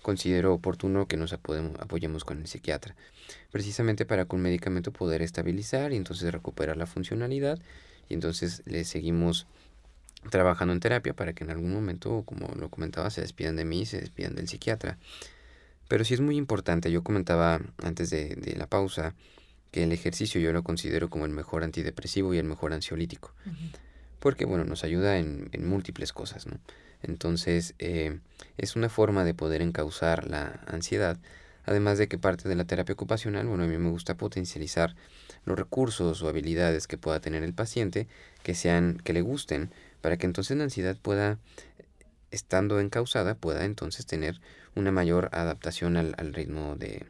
considero 0.02 0.54
oportuno 0.54 1.08
que 1.08 1.18
nos 1.18 1.34
apoyemos 1.34 2.24
con 2.24 2.40
el 2.40 2.48
psiquiatra, 2.48 2.96
precisamente 3.52 4.06
para 4.06 4.26
con 4.26 4.42
medicamento 4.42 4.92
poder 4.94 5.22
estabilizar 5.22 5.92
y 5.92 5.98
entonces 5.98 6.32
recuperar 6.32 6.78
la 6.78 6.86
funcionalidad 6.86 7.60
y 8.10 8.14
entonces 8.14 8.62
le 8.66 8.86
seguimos 8.86 9.48
trabajando 10.30 10.74
en 10.74 10.80
terapia 10.80 11.14
para 11.14 11.34
que 11.34 11.44
en 11.44 11.52
algún 11.52 11.74
momento, 11.74 12.24
como 12.26 12.48
lo 12.56 12.70
comentaba, 12.70 13.10
se 13.10 13.22
despidan 13.22 13.56
de 13.56 13.66
mí 13.66 13.82
y 13.82 13.86
se 13.86 14.00
despidan 14.00 14.36
del 14.36 14.48
psiquiatra. 14.48 14.98
Pero 15.88 16.06
sí 16.06 16.14
es 16.14 16.22
muy 16.22 16.38
importante, 16.38 16.92
yo 16.92 17.04
comentaba 17.04 17.62
antes 17.84 18.10
de, 18.10 18.36
de 18.36 18.56
la 18.56 18.68
pausa 18.68 19.16
que 19.72 19.84
el 19.84 19.92
ejercicio 19.92 20.40
yo 20.40 20.54
lo 20.54 20.64
considero 20.64 21.10
como 21.10 21.26
el 21.26 21.32
mejor 21.32 21.64
antidepresivo 21.64 22.34
y 22.34 22.38
el 22.38 22.46
mejor 22.46 22.74
ansiolítico. 22.74 23.34
Porque, 24.20 24.46
bueno, 24.46 24.64
nos 24.64 24.84
ayuda 24.84 25.18
en, 25.18 25.50
en 25.52 25.68
múltiples 25.68 26.14
cosas, 26.14 26.48
¿no? 26.48 26.60
Entonces, 27.02 27.76
eh, 27.80 28.20
es 28.58 28.76
una 28.76 28.88
forma 28.88 29.26
de 29.26 29.34
poder 29.34 29.62
encauzar 29.62 30.30
la 30.30 30.62
ansiedad. 30.68 31.20
Además 31.66 31.98
de 31.98 32.08
que 32.08 32.18
parte 32.18 32.48
de 32.48 32.56
la 32.56 32.66
terapia 32.66 32.94
ocupacional, 32.94 33.48
bueno, 33.48 33.64
a 33.64 33.68
mí 33.68 33.78
me 33.78 33.90
gusta 33.90 34.16
potencializar 34.16 34.96
los 35.46 35.58
recursos 35.58 36.22
o 36.22 36.30
habilidades 36.30 36.88
que 36.88 36.98
pueda 36.98 37.20
tener 37.20 37.44
el 37.44 37.54
paciente 37.54 38.08
que 38.42 38.54
sean, 38.54 39.02
que 39.04 39.14
le 39.14 39.22
gusten, 39.22 39.72
para 40.04 40.18
que 40.18 40.26
entonces 40.26 40.58
la 40.58 40.66
ansiedad 40.66 40.98
pueda, 41.02 41.40
estando 42.30 42.82
encausada, 42.82 43.36
pueda 43.36 43.64
entonces 43.64 44.06
tener 44.06 44.42
una 44.76 44.92
mayor 44.92 45.30
adaptación 45.32 45.96
al, 45.96 46.14
al 46.18 46.34
ritmo 46.34 46.76
de, 46.76 47.06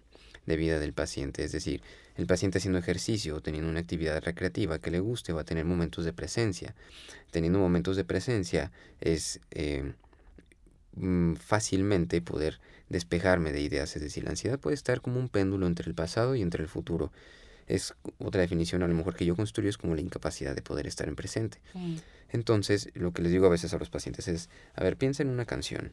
de 0.46 0.58
vida 0.58 0.80
del 0.80 0.94
paciente. 0.94 1.44
Es 1.44 1.52
decir, 1.52 1.82
el 2.18 2.28
paciente 2.28 2.60
haciendo 2.60 2.78
ejercicio 2.78 3.38
o 3.38 3.42
teniendo 3.42 3.68
una 3.68 3.80
actividad 3.80 4.22
recreativa 4.22 4.78
que 4.78 4.92
le 4.92 5.00
guste 5.00 5.34
va 5.34 5.42
a 5.42 5.44
tener 5.44 5.66
momentos 5.66 6.06
de 6.06 6.14
presencia. 6.14 6.76
Teniendo 7.32 7.58
momentos 7.58 7.96
de 7.96 8.04
presencia 8.06 8.72
es 9.02 9.40
eh, 9.50 9.94
mm, 10.96 11.34
fácilmente 11.34 12.22
poder 12.22 12.60
despejarme 12.90 13.52
de 13.52 13.62
ideas. 13.62 13.96
Es 13.96 14.04
decir, 14.04 14.24
la 14.24 14.30
ansiedad 14.30 14.60
puede 14.60 14.76
estar 14.76 15.02
como 15.02 15.20
un 15.20 15.30
péndulo 15.30 15.66
entre 15.66 15.90
el 15.90 15.96
pasado 15.96 16.36
y 16.36 16.44
entre 16.44 16.62
el 16.62 16.70
futuro. 16.70 17.12
Es 17.68 17.94
otra 18.20 18.42
definición 18.42 18.84
a 18.84 18.88
lo 18.88 18.94
mejor 18.94 19.16
que 19.16 19.26
yo 19.26 19.36
construyo 19.36 19.70
es 19.70 19.78
como 19.78 19.96
la 19.96 20.02
incapacidad 20.02 20.56
de 20.56 20.62
poder 20.62 20.88
estar 20.88 21.08
en 21.08 21.16
presente. 21.16 21.60
Entonces, 22.30 22.90
lo 22.94 23.12
que 23.14 23.22
les 23.22 23.32
digo 23.32 23.46
a 23.46 23.50
veces 23.50 23.74
a 23.74 23.78
los 23.78 23.90
pacientes 23.90 24.28
es, 24.28 24.50
a 24.76 24.84
ver, 24.84 24.98
piensa 24.98 25.24
en 25.24 25.30
una 25.30 25.46
canción 25.46 25.92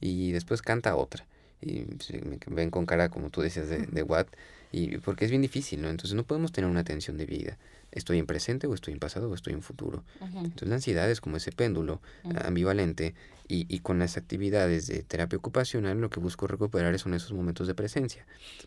y 0.00 0.32
después 0.32 0.62
canta 0.62 0.96
otra. 0.96 1.26
Y 1.60 1.86
me 2.20 2.38
ven 2.48 2.70
con 2.70 2.86
cara, 2.86 3.08
como 3.08 3.30
tú 3.30 3.40
decías, 3.40 3.68
de, 3.68 3.86
de 3.86 4.02
what, 4.02 4.26
y 4.72 4.98
porque 4.98 5.24
es 5.24 5.30
bien 5.30 5.42
difícil, 5.42 5.80
¿no? 5.80 5.88
Entonces 5.88 6.14
no 6.14 6.24
podemos 6.24 6.52
tener 6.52 6.68
una 6.70 6.80
atención 6.80 7.16
de 7.16 7.26
vida. 7.26 7.56
Estoy 7.92 8.18
en 8.18 8.26
presente 8.26 8.66
o 8.66 8.74
estoy 8.74 8.92
en 8.92 9.00
pasado 9.00 9.30
o 9.30 9.34
estoy 9.34 9.54
en 9.54 9.62
futuro. 9.62 10.04
Entonces 10.20 10.68
la 10.68 10.74
ansiedad 10.74 11.10
es 11.10 11.20
como 11.20 11.38
ese 11.38 11.52
péndulo 11.52 12.02
ambivalente 12.44 13.14
y, 13.48 13.64
y 13.74 13.78
con 13.78 13.98
las 13.98 14.16
actividades 14.16 14.86
de 14.86 15.02
terapia 15.02 15.38
ocupacional 15.38 15.98
lo 15.98 16.10
que 16.10 16.20
busco 16.20 16.46
recuperar 16.46 16.98
son 16.98 17.14
esos 17.14 17.32
momentos 17.32 17.68
de 17.68 17.74
presencia. 17.74 18.26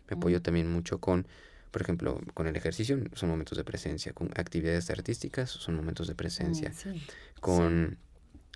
Me 0.10 0.16
apoyo 0.16 0.42
también 0.42 0.72
mucho 0.72 1.00
con, 1.00 1.28
por 1.72 1.82
ejemplo, 1.82 2.20
con 2.34 2.48
el 2.48 2.56
ejercicio 2.56 3.00
son 3.14 3.30
momentos 3.30 3.58
de 3.58 3.64
presencia, 3.64 4.14
con 4.14 4.30
actividades 4.36 4.90
artísticas 4.90 5.50
son 5.50 5.76
momentos 5.76 6.08
de 6.08 6.16
presencia, 6.16 6.70
Mm, 6.70 6.74
sí. 6.74 7.02
con 7.40 7.98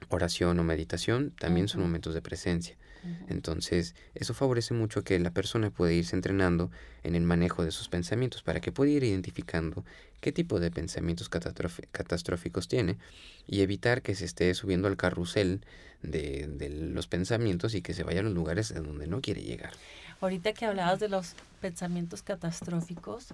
oración 0.09 0.59
o 0.59 0.63
meditación 0.63 1.31
también 1.39 1.67
son 1.67 1.81
momentos 1.81 2.13
de 2.13 2.21
presencia. 2.21 2.75
Entonces, 3.27 3.95
eso 4.15 4.33
favorece 4.33 4.73
mucho 4.73 5.03
que 5.03 5.19
la 5.19 5.31
persona 5.31 5.69
pueda 5.71 5.91
irse 5.91 6.15
entrenando 6.15 6.71
en 7.03 7.15
el 7.15 7.23
manejo 7.23 7.65
de 7.65 7.71
sus 7.71 7.89
pensamientos 7.89 8.43
para 8.43 8.61
que 8.61 8.71
pueda 8.71 8.91
ir 8.91 9.03
identificando 9.03 9.83
qué 10.21 10.31
tipo 10.31 10.61
de 10.61 10.71
pensamientos 10.71 11.27
catastróficos 11.91 12.67
tiene 12.69 12.97
y 13.45 13.61
evitar 13.61 14.01
que 14.03 14.15
se 14.15 14.23
esté 14.25 14.53
subiendo 14.53 14.87
al 14.87 14.95
carrusel 14.95 15.65
de, 16.01 16.47
de 16.47 16.69
los 16.69 17.07
pensamientos 17.07 17.75
y 17.75 17.81
que 17.81 17.93
se 17.93 18.03
vaya 18.03 18.21
a 18.21 18.23
los 18.23 18.33
lugares 18.33 18.71
a 18.71 18.79
donde 18.79 19.07
no 19.07 19.19
quiere 19.21 19.41
llegar. 19.41 19.71
Ahorita 20.21 20.53
que 20.53 20.65
hablabas 20.65 20.99
de 20.99 21.09
los 21.09 21.35
pensamientos 21.61 22.23
catastróficos, 22.23 23.27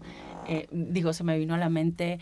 eh, 0.48 0.68
digo, 0.72 1.14
se 1.14 1.24
me 1.24 1.38
vino 1.38 1.56
a 1.56 1.58
la 1.58 1.70
mente 1.70 2.20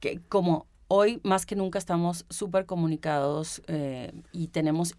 que 0.00 0.20
como 0.28 0.66
hoy 0.88 1.20
más 1.22 1.46
que 1.46 1.56
nunca 1.56 1.78
estamos 1.78 2.26
súper 2.28 2.66
comunicados 2.66 3.62
eh, 3.66 4.12
y 4.32 4.48
tenemos, 4.48 4.94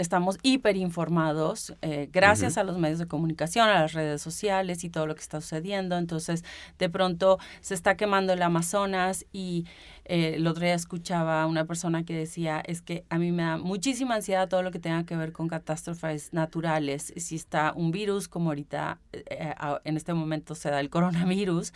estamos 0.00 0.38
hiperinformados 0.42 1.74
eh, 1.82 2.08
gracias 2.12 2.56
a 2.58 2.64
los 2.64 2.78
medios 2.78 2.98
de 2.98 3.06
comunicación, 3.06 3.68
a 3.68 3.80
las 3.82 3.92
redes 3.92 4.22
sociales 4.22 4.82
y 4.84 4.90
todo 4.90 5.06
lo 5.06 5.14
que 5.14 5.20
está 5.20 5.40
sucediendo. 5.40 5.96
Entonces, 5.96 6.44
de 6.78 6.88
pronto 6.88 7.38
se 7.60 7.74
está 7.74 7.96
quemando 7.96 8.32
el 8.32 8.42
Amazonas 8.42 9.26
y 9.32 9.66
eh, 10.06 10.34
el 10.36 10.46
otro 10.46 10.64
día 10.64 10.74
escuchaba 10.74 11.42
a 11.42 11.46
una 11.46 11.64
persona 11.66 12.04
que 12.04 12.14
decía, 12.14 12.60
es 12.66 12.82
que 12.82 13.04
a 13.10 13.18
mí 13.18 13.30
me 13.30 13.42
da 13.42 13.58
muchísima 13.58 14.14
ansiedad 14.16 14.48
todo 14.48 14.62
lo 14.62 14.70
que 14.70 14.78
tenga 14.80 15.04
que 15.04 15.16
ver 15.16 15.32
con 15.32 15.48
catástrofes 15.48 16.32
naturales. 16.32 17.12
Si 17.16 17.36
está 17.36 17.72
un 17.76 17.90
virus, 17.90 18.26
como 18.26 18.50
ahorita 18.50 18.98
eh, 19.12 19.54
a- 19.56 19.80
en 19.84 19.96
este 19.96 20.14
momento 20.14 20.54
se 20.54 20.70
da 20.70 20.80
el 20.80 20.90
coronavirus, 20.90 21.72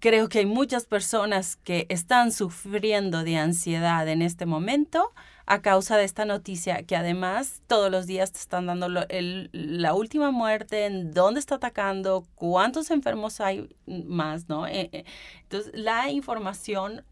creo 0.00 0.28
que 0.28 0.38
hay 0.40 0.46
muchas 0.46 0.86
personas 0.86 1.56
que 1.56 1.86
están 1.88 2.30
sufriendo 2.32 3.24
de 3.24 3.36
ansiedad 3.36 4.06
en 4.08 4.22
este 4.22 4.46
momento 4.46 5.12
a 5.50 5.62
causa 5.62 5.96
de 5.96 6.04
esta 6.04 6.26
noticia 6.26 6.82
que 6.82 6.94
además 6.94 7.62
todos 7.66 7.90
los 7.90 8.06
días 8.06 8.32
te 8.32 8.38
están 8.38 8.66
dando 8.66 8.88
la 8.90 9.94
última 9.94 10.30
muerte, 10.30 10.84
en 10.84 11.12
dónde 11.12 11.40
está 11.40 11.54
atacando, 11.54 12.26
cuántos 12.34 12.90
enfermos 12.90 13.40
hay 13.40 13.74
más, 13.86 14.50
¿no? 14.50 14.66
Eh, 14.66 14.90
eh, 14.92 15.04
entonces, 15.44 15.72
la 15.74 16.10
información, 16.10 17.02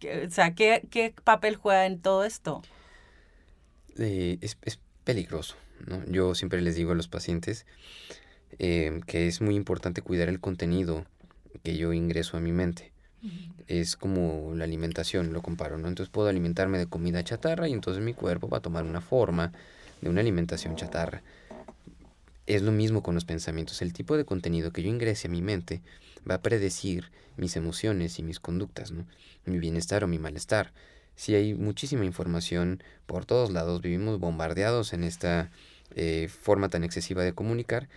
que- 0.00 0.26
o 0.26 0.30
sea, 0.30 0.54
¿qué, 0.54 0.86
qué 0.90 1.14
papel 1.24 1.56
juega 1.56 1.84
en 1.84 2.00
todo 2.00 2.24
esto? 2.24 2.62
Eh, 3.98 4.38
es, 4.40 4.56
es 4.62 4.80
peligroso, 5.04 5.56
¿no? 5.86 6.02
Yo 6.06 6.34
siempre 6.34 6.62
les 6.62 6.76
digo 6.76 6.92
a 6.92 6.94
los 6.94 7.08
pacientes 7.08 7.66
que 8.56 9.26
es 9.26 9.40
muy 9.40 9.56
importante 9.56 10.00
cuidar 10.00 10.28
el 10.28 10.40
contenido 10.40 11.04
que 11.64 11.76
yo 11.76 11.92
ingreso 11.92 12.36
a 12.36 12.40
mi 12.40 12.52
mente. 12.52 12.93
Es 13.66 13.96
como 13.96 14.52
la 14.54 14.64
alimentación, 14.64 15.32
lo 15.32 15.42
comparo, 15.42 15.78
¿no? 15.78 15.88
Entonces 15.88 16.10
puedo 16.12 16.28
alimentarme 16.28 16.78
de 16.78 16.86
comida 16.86 17.24
chatarra 17.24 17.68
y 17.68 17.72
entonces 17.72 18.02
mi 18.02 18.14
cuerpo 18.14 18.48
va 18.48 18.58
a 18.58 18.62
tomar 18.62 18.84
una 18.84 19.00
forma 19.00 19.52
de 20.00 20.10
una 20.10 20.20
alimentación 20.20 20.76
chatarra. 20.76 21.22
Es 22.46 22.62
lo 22.62 22.72
mismo 22.72 23.02
con 23.02 23.14
los 23.14 23.24
pensamientos. 23.24 23.80
El 23.80 23.92
tipo 23.92 24.16
de 24.16 24.24
contenido 24.24 24.70
que 24.70 24.82
yo 24.82 24.90
ingrese 24.90 25.28
a 25.28 25.30
mi 25.30 25.40
mente 25.40 25.80
va 26.28 26.36
a 26.36 26.42
predecir 26.42 27.10
mis 27.36 27.56
emociones 27.56 28.18
y 28.18 28.22
mis 28.22 28.38
conductas, 28.38 28.90
¿no? 28.90 29.06
Mi 29.46 29.58
bienestar 29.58 30.04
o 30.04 30.08
mi 30.08 30.18
malestar. 30.18 30.72
Si 31.16 31.34
hay 31.34 31.54
muchísima 31.54 32.04
información 32.04 32.82
por 33.06 33.24
todos 33.24 33.50
lados, 33.50 33.80
vivimos 33.80 34.18
bombardeados 34.18 34.92
en 34.92 35.04
esta 35.04 35.50
eh, 35.94 36.28
forma 36.28 36.68
tan 36.68 36.84
excesiva 36.84 37.22
de 37.22 37.32
comunicar 37.32 37.88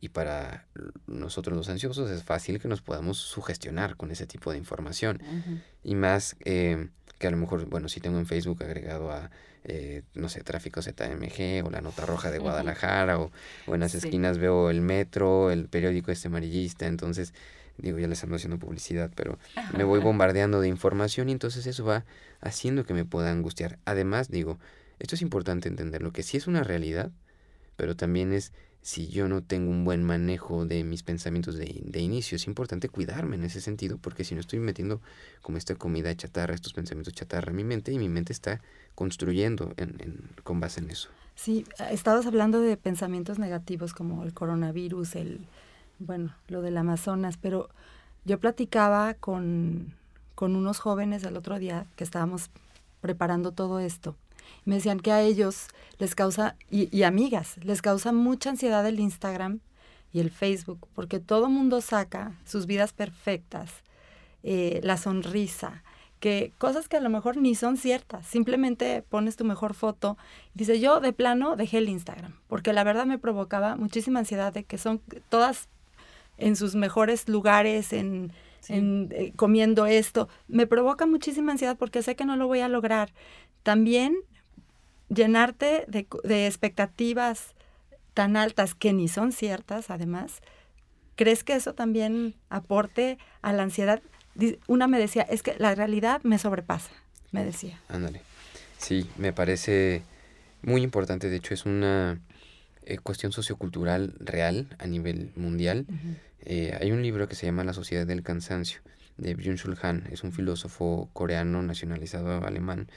y 0.00 0.10
para 0.10 0.66
nosotros 1.06 1.56
los 1.56 1.68
ansiosos 1.68 2.10
es 2.10 2.22
fácil 2.22 2.60
que 2.60 2.68
nos 2.68 2.82
podamos 2.82 3.18
sugestionar 3.18 3.96
con 3.96 4.10
ese 4.10 4.26
tipo 4.26 4.50
de 4.52 4.58
información. 4.58 5.20
Y 5.82 5.94
más 5.94 6.36
eh, 6.44 6.88
que 7.18 7.26
a 7.26 7.30
lo 7.30 7.36
mejor, 7.36 7.66
bueno, 7.66 7.88
si 7.88 8.00
tengo 8.00 8.18
en 8.18 8.26
Facebook 8.26 8.62
agregado 8.62 9.10
a, 9.10 9.30
eh, 9.64 10.02
no 10.14 10.28
sé, 10.28 10.42
tráfico 10.42 10.82
ZMG 10.82 11.64
o 11.64 11.70
la 11.70 11.80
nota 11.80 12.04
roja 12.06 12.30
de. 12.30 12.38
Guadalajara 12.38 13.18
o, 13.18 13.30
o 13.66 13.74
en 13.74 13.80
las 13.80 13.92
Sí. 13.92 13.98
esquinas 13.98 14.38
veo 14.38 14.68
el 14.70 14.80
metro, 14.82 15.50
el 15.50 15.68
periódico 15.68 16.10
este 16.12 16.28
amarillista, 16.28 16.86
entonces, 16.86 17.32
digo, 17.78 17.98
ya 17.98 18.06
les 18.06 18.22
ando 18.22 18.36
haciendo 18.36 18.58
publicidad, 18.58 19.10
pero 19.14 19.38
me 19.76 19.84
voy 19.84 20.00
bombardeando 20.00 20.60
de 20.60 20.68
información 20.68 21.28
y 21.28 21.32
entonces 21.32 21.66
eso 21.66 21.84
va 21.84 22.04
haciendo 22.40 22.84
que 22.84 22.92
me 22.94 23.04
pueda 23.04 23.30
angustiar. 23.30 23.78
Además, 23.86 24.28
digo, 24.30 24.58
esto 24.98 25.14
es 25.14 25.22
importante 25.22 25.68
entenderlo, 25.68 26.12
que 26.12 26.22
sí 26.22 26.36
es 26.36 26.46
una 26.46 26.62
realidad, 26.62 27.10
pero 27.76 27.96
también 27.96 28.32
es 28.32 28.52
si 28.84 29.08
yo 29.08 29.28
no 29.28 29.42
tengo 29.42 29.70
un 29.72 29.84
buen 29.84 30.04
manejo 30.04 30.66
de 30.66 30.84
mis 30.84 31.02
pensamientos 31.02 31.56
de, 31.56 31.80
de 31.84 32.00
inicio, 32.00 32.36
es 32.36 32.46
importante 32.46 32.88
cuidarme 32.90 33.36
en 33.36 33.44
ese 33.44 33.60
sentido, 33.60 33.98
porque 33.98 34.24
si 34.24 34.34
no 34.36 34.40
estoy 34.42 34.60
metiendo 34.60 35.00
como 35.42 35.58
esta 35.58 35.74
comida 35.76 36.14
chatarra, 36.16 36.54
estos 36.54 36.74
pensamientos 36.74 37.14
chatarra 37.14 37.50
en 37.50 37.56
mi 37.56 37.64
mente, 37.64 37.92
y 37.92 37.98
mi 37.98 38.10
mente 38.10 38.32
está 38.32 38.60
construyendo 38.94 39.74
en, 39.78 39.90
en- 40.00 40.30
con 40.44 40.60
base 40.60 40.80
en 40.80 40.90
eso. 40.90 41.10
Sí, 41.34 41.64
estabas 41.90 42.26
hablando 42.26 42.60
de 42.60 42.76
pensamientos 42.76 43.38
negativos 43.38 43.92
como 43.94 44.22
el 44.24 44.34
coronavirus, 44.34 45.16
el, 45.16 45.40
bueno, 45.98 46.34
lo 46.48 46.62
del 46.62 46.76
Amazonas, 46.76 47.36
pero 47.38 47.68
yo 48.24 48.38
platicaba 48.38 49.14
con, 49.14 49.94
con 50.34 50.56
unos 50.56 50.78
jóvenes 50.78 51.24
el 51.24 51.36
otro 51.36 51.58
día 51.58 51.86
que 51.96 52.04
estábamos 52.04 52.50
preparando 53.00 53.52
todo 53.52 53.80
esto. 53.80 54.16
Me 54.64 54.76
decían 54.76 55.00
que 55.00 55.12
a 55.12 55.22
ellos 55.22 55.68
les 55.98 56.14
causa, 56.14 56.56
y, 56.70 56.94
y 56.96 57.02
amigas, 57.04 57.56
les 57.62 57.82
causa 57.82 58.12
mucha 58.12 58.50
ansiedad 58.50 58.86
el 58.86 59.00
Instagram 59.00 59.60
y 60.12 60.20
el 60.20 60.30
Facebook, 60.30 60.88
porque 60.94 61.20
todo 61.20 61.48
mundo 61.48 61.80
saca 61.80 62.38
sus 62.44 62.66
vidas 62.66 62.92
perfectas, 62.92 63.70
eh, 64.42 64.80
la 64.82 64.96
sonrisa, 64.96 65.82
que 66.20 66.52
cosas 66.58 66.88
que 66.88 66.96
a 66.96 67.00
lo 67.00 67.10
mejor 67.10 67.36
ni 67.36 67.54
son 67.54 67.76
ciertas. 67.76 68.26
Simplemente 68.26 69.02
pones 69.02 69.36
tu 69.36 69.44
mejor 69.44 69.74
foto. 69.74 70.16
Dice, 70.54 70.80
yo 70.80 71.00
de 71.00 71.12
plano 71.12 71.56
dejé 71.56 71.78
el 71.78 71.88
Instagram, 71.88 72.34
porque 72.46 72.72
la 72.72 72.84
verdad 72.84 73.06
me 73.06 73.18
provocaba 73.18 73.76
muchísima 73.76 74.20
ansiedad 74.20 74.52
de 74.52 74.64
que 74.64 74.78
son 74.78 75.02
todas 75.28 75.68
en 76.38 76.56
sus 76.56 76.74
mejores 76.74 77.28
lugares, 77.28 77.92
en, 77.92 78.32
Sí. 78.60 78.72
en, 78.72 79.08
eh, 79.12 79.32
comiendo 79.36 79.84
esto. 79.84 80.30
Me 80.48 80.66
provoca 80.66 81.04
muchísima 81.04 81.52
ansiedad 81.52 81.76
porque 81.76 82.02
sé 82.02 82.16
que 82.16 82.24
no 82.24 82.36
lo 82.36 82.46
voy 82.46 82.60
a 82.60 82.68
lograr. 82.68 83.12
También 83.62 84.16
llenarte 85.08 85.84
de, 85.88 86.06
de 86.24 86.46
expectativas 86.46 87.54
tan 88.14 88.36
altas 88.36 88.74
que 88.74 88.92
ni 88.92 89.08
son 89.08 89.32
ciertas, 89.32 89.90
además, 89.90 90.40
¿crees 91.16 91.44
que 91.44 91.54
eso 91.54 91.74
también 91.74 92.34
aporte 92.48 93.18
a 93.42 93.52
la 93.52 93.64
ansiedad? 93.64 94.02
Una 94.66 94.86
me 94.86 94.98
decía, 94.98 95.22
es 95.22 95.42
que 95.42 95.56
la 95.58 95.74
realidad 95.74 96.22
me 96.22 96.38
sobrepasa, 96.38 96.90
me 97.32 97.44
decía. 97.44 97.80
Ándale. 97.88 98.22
Sí, 98.78 99.08
me 99.16 99.32
parece 99.32 100.02
muy 100.62 100.82
importante, 100.82 101.28
de 101.28 101.36
hecho 101.36 101.54
es 101.54 101.66
una 101.66 102.20
eh, 102.84 102.98
cuestión 102.98 103.32
sociocultural 103.32 104.14
real 104.20 104.68
a 104.78 104.86
nivel 104.86 105.32
mundial. 105.36 105.86
Eh, 106.40 106.76
hay 106.78 106.92
un 106.92 107.02
libro 107.02 107.28
que 107.28 107.34
se 107.34 107.46
llama 107.46 107.64
La 107.64 107.72
Sociedad 107.72 108.06
del 108.06 108.22
Cansancio, 108.22 108.80
de 109.16 109.36
Byung-Chul 109.36 109.78
Han, 109.82 110.06
es 110.10 110.22
un 110.22 110.32
filósofo 110.32 111.08
coreano 111.12 111.62
nacionalizado 111.62 112.44
alemán, 112.44 112.88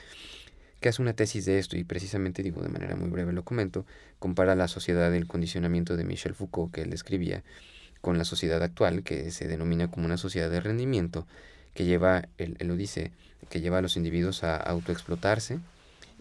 que 0.79 0.89
hace 0.89 1.01
una 1.01 1.13
tesis 1.13 1.45
de 1.45 1.59
esto 1.59 1.77
y 1.77 1.83
precisamente, 1.83 2.43
digo 2.43 2.61
de 2.61 2.69
manera 2.69 2.95
muy 2.95 3.09
breve 3.09 3.33
lo 3.33 3.43
comento, 3.43 3.85
compara 4.19 4.55
la 4.55 4.67
sociedad 4.67 5.11
del 5.11 5.27
condicionamiento 5.27 5.97
de 5.97 6.03
Michel 6.03 6.35
Foucault, 6.35 6.73
que 6.73 6.81
él 6.81 6.93
escribía, 6.93 7.43
con 8.01 8.17
la 8.17 8.25
sociedad 8.25 8.61
actual, 8.61 9.03
que 9.03 9.31
se 9.31 9.47
denomina 9.47 9.89
como 9.89 10.05
una 10.05 10.17
sociedad 10.17 10.49
de 10.49 10.61
rendimiento, 10.61 11.27
que 11.73 11.85
lleva, 11.85 12.27
él, 12.37 12.55
él 12.59 12.67
lo 12.67 12.75
dice, 12.75 13.11
que 13.49 13.61
lleva 13.61 13.79
a 13.79 13.81
los 13.81 13.97
individuos 13.97 14.43
a 14.43 14.55
autoexplotarse 14.55 15.59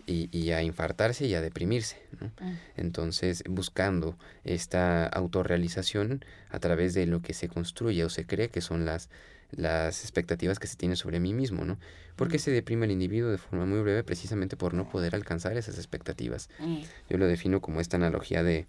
y, 0.07 0.29
y 0.37 0.53
a 0.53 0.63
infartarse 0.63 1.27
y 1.27 1.35
a 1.35 1.41
deprimirse, 1.41 1.97
¿no? 2.21 2.27
Mm. 2.41 2.57
Entonces, 2.77 3.43
buscando 3.49 4.17
esta 4.45 5.07
autorrealización 5.07 6.25
a 6.51 6.59
través 6.61 6.95
de 6.95 7.07
lo 7.07 7.21
que 7.23 7.35
se 7.35 7.49
construye 7.49 8.05
o 8.05 8.11
se 8.11 8.27
cree 8.27 8.49
que 8.49 8.61
son 8.61 8.85
las, 8.85 9.09
las 9.51 10.03
expectativas 10.03 10.59
que 10.59 10.67
se 10.67 10.77
tiene 10.77 10.97
sobre 10.97 11.21
mí 11.21 11.33
mismo, 11.33 11.65
¿no? 11.65 11.79
¿Por 12.17 12.29
qué 12.29 12.39
se 12.39 12.51
deprime 12.51 12.87
el 12.87 12.93
individuo 12.93 13.31
de 13.31 13.39
forma 13.39 13.67
muy 13.67 13.81
breve? 13.81 14.03
Precisamente 14.03 14.57
por 14.57 14.75
no 14.75 14.89
poder 14.89 15.15
alcanzar 15.15 15.57
esas 15.57 15.77
expectativas. 15.77 16.49
Mm. 16.59 16.79
Yo 17.11 17.19
lo 17.19 17.27
defino 17.27 17.61
como 17.61 17.81
esta 17.81 17.97
analogía 17.97 18.43
de, 18.43 18.67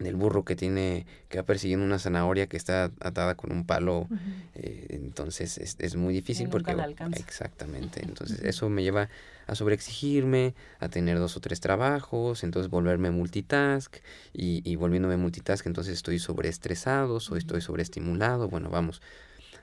del 0.00 0.16
burro 0.16 0.44
que 0.44 0.56
tiene 0.56 1.06
que 1.28 1.38
va 1.38 1.44
persiguiendo 1.44 1.84
una 1.84 1.98
zanahoria 1.98 2.46
que 2.48 2.56
está 2.56 2.90
atada 3.00 3.34
con 3.34 3.52
un 3.52 3.64
palo 3.64 4.08
eh, 4.54 4.86
entonces 4.90 5.58
es, 5.58 5.76
es, 5.78 5.94
muy 5.94 6.14
difícil 6.14 6.48
porque 6.48 6.74
exactamente 7.12 8.02
entonces 8.04 8.40
eso 8.42 8.68
me 8.70 8.82
lleva 8.82 9.10
a 9.46 9.54
sobreexigirme 9.54 10.54
a 10.78 10.88
tener 10.88 11.18
dos 11.18 11.36
o 11.36 11.40
tres 11.40 11.60
trabajos 11.60 12.44
entonces 12.44 12.70
volverme 12.70 13.10
multitask 13.10 13.96
y, 14.32 14.62
y 14.64 14.76
volviéndome 14.76 15.16
multitask 15.18 15.66
entonces 15.66 15.94
estoy 15.94 16.18
sobreestresado 16.18 17.18
o 17.30 17.36
estoy 17.36 17.60
sobreestimulado 17.60 18.48
bueno 18.48 18.70
vamos 18.70 19.02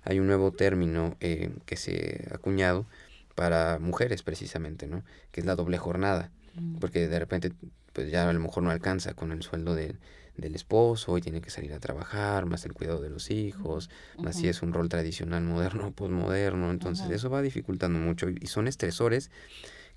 hay 0.07 0.19
un 0.19 0.27
nuevo 0.27 0.51
término 0.51 1.17
eh, 1.19 1.51
que 1.65 1.75
se 1.75 2.27
ha 2.31 2.35
acuñado 2.35 2.85
para 3.35 3.77
mujeres 3.79 4.23
precisamente 4.23 4.87
no 4.87 5.03
que 5.31 5.41
es 5.41 5.45
la 5.45 5.55
doble 5.55 5.77
jornada 5.77 6.31
porque 6.79 7.07
de 7.07 7.19
repente 7.19 7.51
pues 7.93 8.09
ya 8.11 8.29
a 8.29 8.33
lo 8.33 8.39
mejor 8.39 8.63
no 8.63 8.71
alcanza 8.71 9.13
con 9.13 9.31
el 9.31 9.43
sueldo 9.43 9.75
de, 9.75 9.95
del 10.37 10.55
esposo 10.55 11.17
y 11.17 11.21
tiene 11.21 11.41
que 11.41 11.49
salir 11.49 11.73
a 11.73 11.79
trabajar, 11.79 12.45
más 12.45 12.63
el 12.65 12.73
cuidado 12.73 13.01
de 13.01 13.09
los 13.09 13.31
hijos, 13.31 13.89
más 14.19 14.35
si 14.37 14.47
es 14.47 14.61
un 14.61 14.71
rol 14.73 14.87
tradicional 14.87 15.43
moderno 15.43 15.87
o 15.87 15.91
posmoderno, 15.91 16.69
entonces 16.69 17.09
eso 17.09 17.29
va 17.29 17.41
dificultando 17.41 17.99
mucho 17.99 18.29
y 18.29 18.47
son 18.47 18.67
estresores 18.67 19.31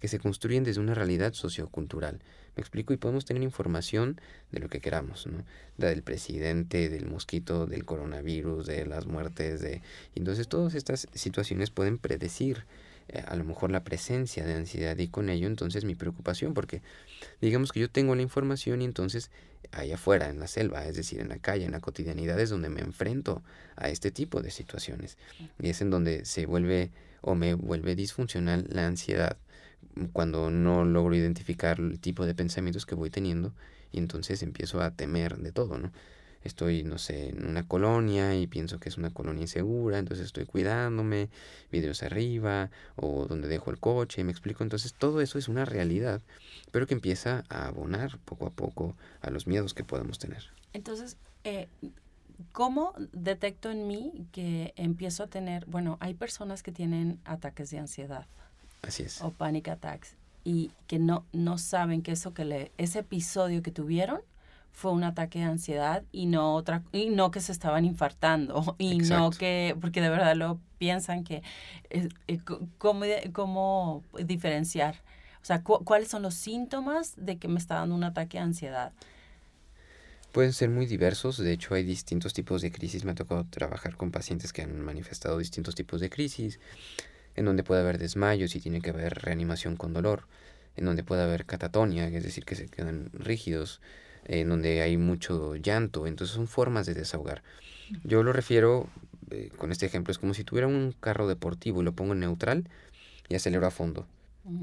que 0.01 0.09
se 0.09 0.19
construyen 0.19 0.65
desde 0.65 0.81
una 0.81 0.95
realidad 0.95 1.35
sociocultural. 1.35 2.21
Me 2.61 2.63
explico 2.63 2.93
y 2.93 2.99
podemos 2.99 3.25
tener 3.25 3.43
información 3.43 4.21
de 4.53 4.61
lo 4.61 4.69
que 4.69 4.81
queramos, 4.81 5.27
¿no? 5.27 5.45
del 5.79 6.03
presidente, 6.03 6.91
del 6.91 7.07
mosquito, 7.07 7.65
del 7.65 7.87
coronavirus, 7.87 8.67
de 8.67 8.85
las 8.85 9.07
muertes, 9.07 9.63
de 9.63 9.81
entonces 10.15 10.47
todas 10.47 10.75
estas 10.75 11.09
situaciones 11.15 11.71
pueden 11.71 11.97
predecir 11.97 12.67
eh, 13.09 13.25
a 13.27 13.35
lo 13.37 13.45
mejor 13.45 13.71
la 13.71 13.83
presencia 13.83 14.45
de 14.45 14.53
ansiedad 14.53 14.99
y 14.99 15.09
con 15.09 15.31
ello 15.31 15.47
entonces 15.47 15.87
mi 15.87 15.95
preocupación, 15.95 16.53
porque 16.53 16.83
digamos 17.41 17.73
que 17.73 17.81
yo 17.81 17.89
tengo 17.89 18.15
la 18.15 18.21
información 18.21 18.83
y 18.83 18.85
entonces 18.85 19.31
allá 19.73 19.95
afuera, 19.95 20.29
en 20.29 20.39
la 20.39 20.47
selva, 20.47 20.87
es 20.87 20.97
decir, 20.97 21.21
en 21.21 21.31
la 21.31 21.39
calle, 21.39 21.65
en 21.65 21.73
la 21.73 21.81
cotidianidad 21.81 22.39
es 22.39 22.51
donde 22.51 22.69
me 22.69 22.83
enfrento 22.83 23.43
a 23.77 23.89
este 23.89 24.11
tipo 24.11 24.43
de 24.43 24.51
situaciones 24.51 25.17
y 25.59 25.71
es 25.71 25.81
en 25.81 25.89
donde 25.89 26.27
se 26.27 26.45
vuelve 26.45 26.91
o 27.23 27.35
me 27.35 27.55
vuelve 27.55 27.97
disfuncional 27.97 28.67
la 28.69 28.87
ansiedad 28.87 29.39
cuando 30.13 30.51
no 30.51 30.85
logro 30.85 31.15
identificar 31.15 31.79
el 31.79 32.01
tipo 32.01 32.27
de 32.27 32.35
pensamientos 32.35 32.87
que 32.87 32.95
voy 32.95 33.11
teniendo 33.11 33.53
y 33.93 33.99
entonces 33.99 34.43
empiezo 34.43 34.81
a 34.81 34.91
temer 34.93 35.39
de 35.39 35.53
todo, 35.53 35.79
¿no? 35.79 35.93
estoy, 36.43 36.85
no 36.85 36.99
sé, 36.99 37.29
en 37.29 37.47
una 37.47 37.67
colonia 37.67 38.35
y 38.35 38.47
pienso 38.47 38.79
que 38.79 38.89
es 38.89 38.97
una 38.97 39.11
colonia 39.11 39.43
insegura, 39.43 39.99
entonces 39.99 40.27
estoy 40.27 40.47
cuidándome, 40.47 41.29
videos 41.71 42.03
arriba 42.03 42.71
o 42.97 43.27
donde 43.27 43.49
dejo 43.49 43.71
el 43.71 43.79
coche, 43.79 44.25
me 44.25 44.33
explico. 44.33 44.63
Entonces 44.63 44.95
todo 44.95 45.21
eso 45.21 45.39
es 45.39 45.49
una 45.49 45.65
realidad, 45.65 46.23
pero 46.71 46.87
que 46.87 46.95
empieza 46.95 47.45
a 47.49 47.67
abonar 47.67 48.19
poco 48.25 48.47
a 48.47 48.51
poco 48.51 48.97
a 49.21 49.31
los 49.31 49.47
miedos 49.47 49.75
que 49.75 49.85
podemos 49.85 50.19
tener. 50.19 50.45
Entonces, 50.73 51.17
eh, 51.45 51.69
¿cómo 52.53 52.95
detecto 53.13 53.71
en 53.71 53.87
mí 53.87 54.27
que 54.33 54.73
empiezo 54.77 55.25
a 55.25 55.27
tener, 55.27 55.67
bueno, 55.67 55.99
hay 56.01 56.15
personas 56.15 56.63
que 56.63 56.73
tienen 56.73 57.21
ataques 57.25 57.71
de 57.71 57.79
ansiedad. 57.79 58.27
Así 58.83 59.03
es. 59.03 59.21
O 59.23 59.31
panic 59.31 59.69
attacks 59.69 60.17
y 60.45 60.71
que 60.87 60.99
no, 60.99 61.25
no 61.33 61.59
saben 61.59 62.03
que 62.03 62.13
eso 62.13 62.33
que 62.35 62.45
le, 62.45 62.73
ese 62.79 63.01
episodio 63.01 63.63
que 63.63 63.71
tuvieron 63.71 64.21
fue 64.73 64.93
un 64.93 65.05
ataque 65.05 65.41
de 65.41 65.47
ansiedad 65.47 66.05
y 66.13 66.27
no 66.27 66.55
otra 66.55 66.83
y 66.93 67.11
no 67.11 67.31
que 67.31 67.41
se 67.41 67.53
estaban 67.53 67.85
infartando 67.85 68.75
y 68.79 68.99
no 68.99 69.31
que 69.31 69.77
porque 69.81 70.01
de 70.01 70.09
verdad 70.09 70.37
lo 70.37 70.59
piensan 70.79 71.25
que 71.25 71.43
eh, 71.91 72.09
eh, 72.29 72.41
cómo, 72.79 73.05
cómo 73.33 74.03
diferenciar 74.25 74.97
o 75.43 75.45
sea 75.45 75.63
cuáles 75.63 76.09
son 76.09 76.23
los 76.23 76.35
síntomas 76.35 77.15
de 77.17 77.37
que 77.37 77.49
me 77.49 77.59
está 77.59 77.77
dando 77.77 77.95
un 77.95 78.05
ataque 78.05 78.39
de 78.39 78.45
ansiedad 78.45 78.93
Pueden 80.33 80.53
ser 80.53 80.71
muy 80.71 80.87
diversos, 80.87 81.39
de 81.39 81.53
hecho 81.53 81.75
hay 81.75 81.83
distintos 81.83 82.33
tipos 82.33 82.63
de 82.63 82.71
crisis, 82.71 83.05
me 83.05 83.11
ha 83.11 83.15
tocado 83.17 83.45
trabajar 83.51 83.97
con 83.97 84.13
pacientes 84.13 84.53
que 84.53 84.63
han 84.63 84.81
manifestado 84.81 85.37
distintos 85.39 85.75
tipos 85.75 86.01
de 86.01 86.09
crisis, 86.09 86.61
en 87.41 87.47
donde 87.47 87.65
puede 87.65 87.81
haber 87.81 87.97
desmayos 87.97 88.55
y 88.55 88.61
tiene 88.61 88.83
que 88.83 88.91
haber 88.91 89.15
reanimación 89.15 89.77
con 89.77 89.95
dolor, 89.95 90.25
en 90.77 90.85
donde 90.85 91.03
puede 91.03 91.23
haber 91.23 91.47
catatonia, 91.47 92.07
es 92.07 92.23
decir, 92.23 92.45
que 92.45 92.55
se 92.55 92.69
quedan 92.69 93.09
rígidos, 93.15 93.81
en 94.27 94.51
donde 94.51 94.83
hay 94.83 94.99
mucho 94.99 95.57
llanto, 95.57 96.07
entonces 96.07 96.37
son 96.37 96.47
formas 96.47 96.85
de 96.85 96.93
desahogar. 96.93 97.43
Yo 98.05 98.23
lo 98.23 98.35
refiero 98.35 98.91
eh, 99.31 99.51
con 99.57 99.73
este 99.73 99.87
ejemplo, 99.87 100.13
es 100.13 100.19
como 100.19 100.35
si 100.35 100.45
tuviera 100.45 100.67
un 100.67 100.95
carro 101.01 101.27
deportivo 101.29 101.81
y 101.81 101.85
lo 101.85 101.93
pongo 101.93 102.13
en 102.13 102.21
neutral 102.21 102.69
y 103.31 103.37
acelero 103.37 103.67
a 103.67 103.71
fondo. 103.71 104.07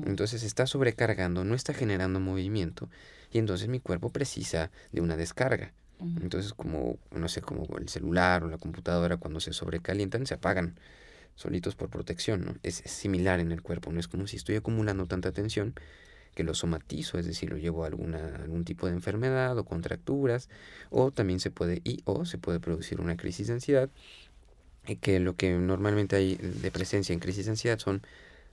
Entonces 0.05 0.43
está 0.43 0.67
sobrecargando, 0.67 1.43
no 1.43 1.55
está 1.55 1.73
generando 1.73 2.19
movimiento 2.19 2.89
y 3.31 3.39
entonces 3.39 3.69
mi 3.69 3.79
cuerpo 3.79 4.11
precisa 4.11 4.69
de 4.91 5.01
una 5.01 5.17
descarga. 5.17 5.73
Entonces 6.21 6.53
como, 6.53 6.99
no 7.11 7.27
sé, 7.27 7.41
como 7.41 7.65
el 7.79 7.89
celular 7.89 8.43
o 8.43 8.49
la 8.49 8.59
computadora 8.59 9.17
cuando 9.17 9.39
se 9.39 9.51
sobrecalientan 9.51 10.27
se 10.27 10.35
apagan 10.35 10.75
solitos 11.38 11.76
por 11.76 11.89
protección, 11.89 12.43
¿no? 12.43 12.56
Es, 12.63 12.82
es, 12.84 12.91
similar 12.91 13.39
en 13.39 13.54
el 13.54 13.62
cuerpo, 13.62 13.91
no 13.93 14.00
es 14.02 14.10
como 14.10 14.28
si 14.28 14.36
estoy 14.36 14.58
acumulando 14.58 15.06
tanta 15.06 15.32
tensión 15.32 15.76
que 16.36 16.43
lo 16.43 16.54
somatizo, 16.54 17.17
es 17.17 17.26
decir, 17.26 17.50
lo 17.50 17.58
llevo 17.58 17.84
a 17.84 17.88
alguna, 17.88 18.36
algún 18.36 18.65
tipo 18.65 18.88
de 18.88 18.93
enfermedad 18.93 19.58
o 19.58 19.65
contracturas, 19.65 20.50
o 20.89 21.12
también 21.12 21.39
se 21.39 21.52
puede, 21.52 21.82
y 21.84 22.02
o 22.06 22.26
se 22.26 22.38
puede 22.38 22.60
producir 22.60 23.00
una 23.00 23.17
crisis 23.17 23.47
de 23.47 23.54
ansiedad, 23.54 23.89
eh, 24.86 24.97
que 24.97 25.19
lo 25.19 25.36
que 25.36 25.58
normalmente 25.58 26.15
hay 26.15 26.36
de 26.36 26.71
presencia 26.71 27.13
en 27.13 27.19
crisis 27.19 27.45
de 27.45 27.52
ansiedad 27.52 27.80
son 27.80 28.02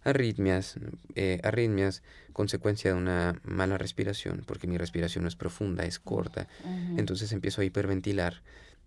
arritmias, 0.02 0.76
eh, 1.14 1.40
arritmias, 1.42 2.02
consecuencia 2.32 2.92
de 2.92 2.96
una 2.98 3.40
mala 3.44 3.78
respiración, 3.78 4.44
porque 4.46 4.66
mi 4.66 4.78
respiración 4.78 5.24
no 5.24 5.28
es 5.28 5.36
profunda, 5.36 5.84
es 5.84 5.98
corta, 5.98 6.46
entonces 6.96 7.32
empiezo 7.32 7.62
a 7.62 7.64
hiperventilar. 7.64 8.42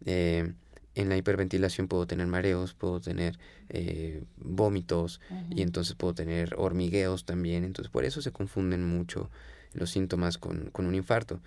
Eh, 0.05 0.53
en 0.97 1.09
la 1.09 1.17
hiperventilación 1.17 1.87
puedo 1.87 2.07
tener 2.07 2.25
mareos, 2.25 2.73
puedo 2.73 2.99
tener 2.99 3.37
eh, 3.69 4.23
vómitos 4.37 5.21
y 5.51 5.61
entonces 5.61 5.95
puedo 5.95 6.15
tener 6.15 6.55
hormigueos 6.57 7.23
también. 7.23 7.63
Entonces 7.63 7.91
por 7.91 8.03
eso 8.03 8.21
se 8.21 8.31
confunden 8.31 8.83
mucho 8.83 9.29
los 9.73 9.91
síntomas 9.91 10.39
con, 10.39 10.71
con, 10.71 10.87
un 10.87 10.95
infarto. 10.95 11.39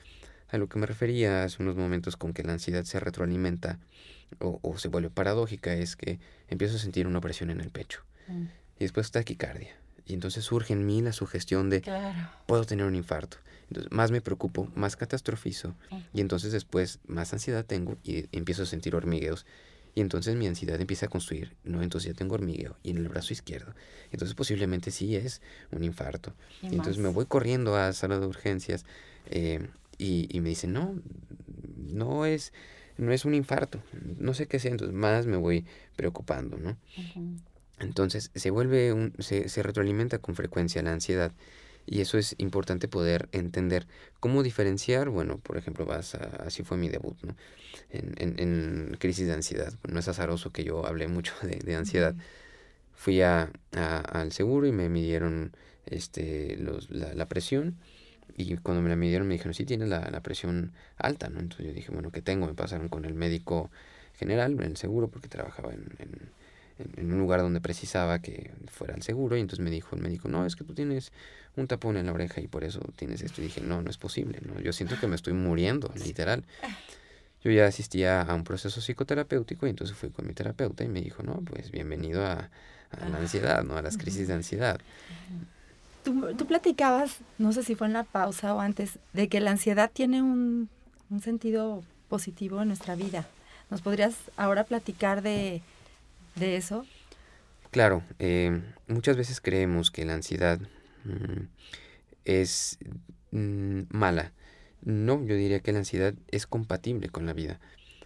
A 0.51 0.59
lo 0.59 0.69
que 0.69 0.79
me 0.79 0.87
refería 0.87 1.43
hace 1.43 1.63
unos 1.63 1.75
momentos 1.75 2.17
con 2.17 2.33
que 2.33 2.45
la 2.45 2.53
ansiedad 2.53 2.85
se 2.85 3.01
retroalimenta 3.01 3.81
o, 4.39 4.61
o 4.63 4.79
se 4.79 4.87
vuelve 4.87 5.11
paradójica 5.11 5.75
es 5.75 5.97
que 5.97 6.21
empiezo 6.49 6.77
a 6.77 6.79
sentir 6.79 7.09
una 7.09 7.21
presión 7.21 7.51
en 7.51 7.61
el 7.61 7.71
pecho 7.71 8.03
mm. 8.29 8.45
y 8.79 8.81
después 8.85 9.11
taquicardia. 9.11 9.75
Y 10.07 10.15
entonces 10.15 10.45
surge 10.45 10.75
en 10.75 10.87
mí 10.87 11.03
la 11.03 11.13
sugestión 11.13 11.71
de 11.71 11.83
puedo 12.47 12.65
tener 12.65 12.87
un 12.87 12.95
infarto. 12.95 13.39
Entonces, 13.71 13.93
más 13.93 14.11
me 14.11 14.21
preocupo, 14.21 14.69
más 14.75 14.97
catastrofizo 14.97 15.77
y 16.13 16.21
entonces 16.21 16.51
después 16.51 16.99
más 17.07 17.33
ansiedad 17.33 17.65
tengo 17.65 17.97
y 18.03 18.27
empiezo 18.33 18.65
a 18.65 18.67
sentir 18.67 18.97
hormigueos. 18.97 19.47
Y 19.95 20.01
entonces 20.01 20.37
mi 20.37 20.47
ansiedad 20.47 20.81
empieza 20.81 21.07
a 21.07 21.09
construir, 21.09 21.57
¿no? 21.65 21.83
Entonces 21.83 22.13
ya 22.13 22.17
tengo 22.17 22.35
hormigueo 22.35 22.77
y 22.83 22.91
en 22.91 22.99
el 22.99 23.09
brazo 23.09 23.33
izquierdo. 23.33 23.75
Entonces 24.13 24.35
posiblemente 24.35 24.91
sí 24.91 25.17
es 25.17 25.41
un 25.71 25.85
infarto. 25.85 26.33
Y, 26.63 26.67
entonces 26.67 26.99
me 26.99 27.09
voy 27.09 27.27
corriendo 27.27 27.77
a 27.77 27.93
sala 27.93 28.19
de 28.19 28.27
urgencias 28.27 28.85
eh, 29.27 29.69
y, 29.99 30.41
me 30.41 30.49
dicen, 30.49 30.73
no, 30.73 31.01
no 31.77 32.25
es, 32.25 32.53
no 32.99 33.13
es 33.13 33.25
un 33.25 33.35
infarto. 33.35 33.83
No 34.19 34.35
sé 34.35 34.47
qué 34.47 34.59
sea, 34.59 34.71
entonces 34.71 34.95
más 34.95 35.27
me 35.27 35.37
voy 35.37 35.65
preocupando, 35.97 36.57
¿no? 36.57 36.77
Entonces 37.79 38.31
se 38.35 38.51
vuelve, 38.51 38.93
un, 38.93 39.13
se, 39.19 39.49
se 39.49 39.63
retroalimenta 39.63 40.19
con 40.19 40.35
frecuencia 40.35 40.83
la 40.83 40.93
ansiedad 40.93 41.33
y 41.91 42.01
eso 42.01 42.19
es 42.19 42.37
importante 42.39 42.87
poder 42.87 43.29
entender. 43.33 43.89
¿Cómo 44.21 44.45
diferenciar? 44.45 45.09
Bueno, 45.09 45.39
por 45.39 45.57
ejemplo, 45.57 45.85
vas 45.87 46.15
a, 46.15 46.25
así 46.47 46.63
fue 46.63 46.77
mi 46.77 46.89
debut, 46.89 47.17
¿no? 47.25 47.35
En, 47.91 48.15
en, 48.19 48.39
en 48.39 48.97
crisis 49.01 49.27
de 49.27 49.33
ansiedad. 49.33 49.75
no 49.89 49.99
es 49.99 50.07
azaroso 50.07 50.53
que 50.53 50.63
yo 50.63 50.87
hablé 50.87 51.09
mucho 51.09 51.35
de, 51.43 51.57
de 51.57 51.75
ansiedad. 51.75 52.15
Fui 52.95 53.23
a, 53.23 53.51
al 53.73 54.31
seguro 54.31 54.69
y 54.69 54.73
me 54.73 54.89
midieron 54.89 55.53
este, 55.85 56.57
los, 56.59 56.91
la, 56.91 57.13
la, 57.13 57.27
presión. 57.27 57.75
Y 58.37 58.57
cuando 58.59 58.83
me 58.83 58.89
la 58.89 58.95
midieron 58.95 59.27
me 59.27 59.35
dijeron, 59.35 59.55
sí, 59.55 59.65
tienes 59.65 59.89
la, 59.89 60.11
la, 60.13 60.23
presión 60.23 60.73
alta, 60.97 61.29
¿no? 61.29 61.41
Entonces 61.41 61.67
yo 61.67 61.73
dije, 61.73 61.91
bueno, 61.91 62.13
¿qué 62.13 62.23
tengo? 62.23 62.47
Me 62.47 62.55
pasaron 62.55 62.89
con 62.89 63.05
el 63.05 63.15
médico 63.15 63.69
general 64.15 64.53
en 64.53 64.63
el 64.63 64.77
seguro 64.77 65.09
porque 65.09 65.27
trabajaba 65.27 65.73
en, 65.73 65.89
en 65.99 66.31
en 66.97 67.13
un 67.13 67.19
lugar 67.19 67.41
donde 67.41 67.61
precisaba 67.61 68.21
que 68.21 68.51
fuera 68.71 68.95
el 68.95 69.03
seguro 69.03 69.37
y 69.37 69.41
entonces 69.41 69.65
me 69.65 69.71
dijo 69.71 69.97
el 69.97 70.03
médico, 70.03 70.29
no, 70.29 70.47
es 70.47 70.57
que 70.57 70.65
tú 70.65 70.75
tienes 70.75 71.13
un 71.57 71.67
tapón 71.67 71.97
en 71.97 72.07
la 72.07 72.13
oreja 72.13 72.41
y 72.41 72.49
por 72.49 72.65
eso 72.65 72.81
tienes 72.97 73.23
esto. 73.23 73.41
Y 73.41 73.45
dije, 73.45 73.61
no, 73.61 73.83
no 73.83 73.91
es 73.91 73.99
posible, 73.99 74.41
¿no? 74.43 74.61
Yo 74.61 74.73
siento 74.73 74.99
que 74.99 75.07
me 75.07 75.17
estoy 75.17 75.33
muriendo, 75.33 75.93
literal. 76.05 76.45
Yo 77.43 77.51
ya 77.51 77.67
asistía 77.67 78.21
a 78.21 78.35
un 78.35 78.45
proceso 78.45 78.83
psicoterapéutico 78.83 79.67
y 79.67 79.71
entonces 79.71 79.97
fui 79.97 80.11
con 80.11 80.27
mi 80.27 80.35
terapeuta 80.35 80.85
y 80.85 80.89
me 80.89 81.01
dijo, 81.01 81.23
no, 81.23 81.41
pues 81.41 81.71
bienvenido 81.71 82.25
a, 82.27 82.51
la 83.09 83.19
ansiedad, 83.19 83.63
¿no? 83.63 83.77
A 83.77 83.83
las 83.83 83.97
crisis 83.97 84.29
de 84.29 84.35
ansiedad. 84.35 84.79
Tú, 86.05 86.35
tú, 86.37 86.45
platicabas, 86.47 87.19
no 87.39 87.53
sé 87.53 87.63
si 87.63 87.77
fue 87.77 87.87
en 87.87 87.95
la 87.95 88.03
pausa 88.03 88.55
o 88.55 88.61
antes, 88.61 88.99
de 89.15 89.29
que 89.29 89.41
la 89.41 89.53
ansiedad 89.53 89.91
tiene 89.91 90.23
un, 90.23 90.69
un 91.09 91.21
sentido 91.21 91.83
positivo 92.09 92.61
en 92.61 92.69
nuestra 92.69 92.95
vida. 92.95 93.27
¿Nos 93.71 93.81
podrías 93.81 94.17
ahora 94.37 94.65
platicar 94.65 95.23
de, 95.23 95.63
de 96.41 96.57
eso? 96.57 96.87
Claro, 97.71 98.03
eh, 98.19 98.61
muchas 98.89 99.17
veces 99.17 99.41
creemos 99.41 99.91
que 99.91 100.05
la 100.05 100.15
ansiedad 100.15 100.61
mm, 101.05 101.45
es 102.25 102.79
mm, 103.31 103.83
mala 103.91 104.33
No, 104.83 105.25
yo 105.25 105.37
diría 105.37 105.61
que 105.61 105.73
la 105.73 105.79
ansiedad 105.81 106.15
es 106.29 106.47
compatible 106.47 107.09
con 107.11 107.27
la 107.27 107.33
vida, 107.33 107.61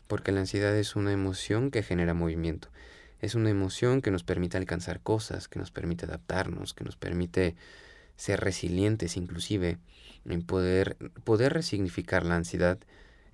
porque 0.09 0.33
la 0.33 0.41
ansiedad 0.41 0.77
es 0.77 0.97
una 0.97 1.13
emoción 1.13 1.71
que 1.71 1.83
genera 1.83 2.15
movimiento. 2.15 2.69
Es 3.21 3.35
una 3.35 3.51
emoción 3.51 4.03
que 4.03 4.11
nos 4.11 4.25
permite 4.25 4.59
alcanzar 4.59 5.01
cosas, 5.01 5.49
que 5.49 5.59
nos 5.59 5.71
permite 5.71 6.07
adaptarnos, 6.07 6.75
que 6.75 6.85
nos 6.85 6.97
permite 6.97 7.57
ser 8.17 8.41
resilientes 8.41 9.17
inclusive, 9.17 9.79
en 10.27 10.43
poder, 10.43 10.97
poder 11.25 11.53
resignificar 11.55 12.25
la 12.27 12.37
ansiedad 12.37 12.79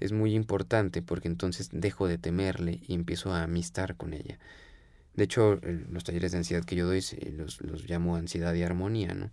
es 0.00 0.12
muy 0.12 0.34
importante 0.34 1.02
porque 1.02 1.28
entonces 1.28 1.68
dejo 1.72 2.08
de 2.08 2.18
temerle 2.18 2.80
y 2.86 2.94
empiezo 2.94 3.32
a 3.32 3.42
amistar 3.42 3.96
con 3.96 4.14
ella. 4.14 4.38
De 5.14 5.24
hecho, 5.24 5.60
los 5.90 6.04
talleres 6.04 6.32
de 6.32 6.38
ansiedad 6.38 6.64
que 6.64 6.76
yo 6.76 6.86
doy 6.86 7.04
los, 7.36 7.60
los 7.60 7.88
llamo 7.88 8.16
ansiedad 8.16 8.54
y 8.54 8.62
armonía, 8.62 9.14
¿no? 9.14 9.30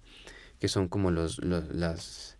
que 0.60 0.68
son 0.68 0.88
como 0.88 1.12
los, 1.12 1.40
las, 1.44 2.38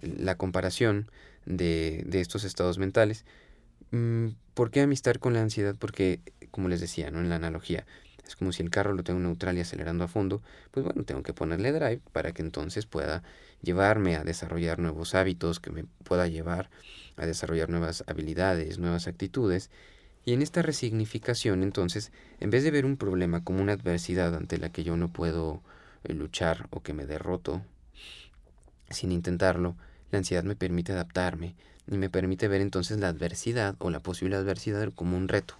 la 0.00 0.36
comparación 0.36 1.10
de, 1.44 2.02
de, 2.06 2.20
estos 2.20 2.44
estados 2.44 2.78
mentales. 2.78 3.24
Mm, 3.90 4.28
¿Por 4.54 4.70
qué 4.70 4.80
amistar 4.80 5.18
con 5.18 5.34
la 5.34 5.42
ansiedad? 5.42 5.76
Porque, 5.78 6.20
como 6.50 6.68
les 6.68 6.80
decía, 6.80 7.10
¿no? 7.10 7.20
en 7.20 7.28
la 7.28 7.36
analogía, 7.36 7.86
es 8.26 8.36
como 8.36 8.52
si 8.52 8.62
el 8.62 8.70
carro 8.70 8.92
lo 8.92 9.02
tengo 9.04 9.20
neutral 9.20 9.56
y 9.56 9.60
acelerando 9.60 10.04
a 10.04 10.08
fondo, 10.08 10.42
pues 10.70 10.84
bueno, 10.84 11.04
tengo 11.04 11.22
que 11.22 11.32
ponerle 11.32 11.72
drive 11.72 12.02
para 12.12 12.32
que 12.32 12.42
entonces 12.42 12.84
pueda 12.84 13.22
llevarme 13.62 14.16
a 14.16 14.24
desarrollar 14.24 14.78
nuevos 14.78 15.14
hábitos, 15.14 15.60
que 15.60 15.70
me 15.70 15.84
pueda 16.04 16.28
llevar 16.28 16.68
a 17.16 17.24
desarrollar 17.24 17.70
nuevas 17.70 18.04
habilidades, 18.06 18.78
nuevas 18.78 19.06
actitudes. 19.06 19.70
Y 20.28 20.34
en 20.34 20.42
esta 20.42 20.60
resignificación, 20.60 21.62
entonces, 21.62 22.12
en 22.38 22.50
vez 22.50 22.62
de 22.62 22.70
ver 22.70 22.84
un 22.84 22.98
problema 22.98 23.42
como 23.42 23.62
una 23.62 23.72
adversidad 23.72 24.34
ante 24.34 24.58
la 24.58 24.70
que 24.70 24.84
yo 24.84 24.94
no 24.94 25.08
puedo 25.08 25.62
eh, 26.04 26.12
luchar 26.12 26.66
o 26.68 26.82
que 26.82 26.92
me 26.92 27.06
derroto 27.06 27.62
sin 28.90 29.10
intentarlo, 29.10 29.74
la 30.10 30.18
ansiedad 30.18 30.44
me 30.44 30.54
permite 30.54 30.92
adaptarme 30.92 31.54
y 31.90 31.96
me 31.96 32.10
permite 32.10 32.46
ver 32.46 32.60
entonces 32.60 33.00
la 33.00 33.08
adversidad 33.08 33.74
o 33.78 33.88
la 33.88 34.00
posible 34.00 34.36
adversidad 34.36 34.92
como 34.92 35.16
un 35.16 35.28
reto. 35.28 35.54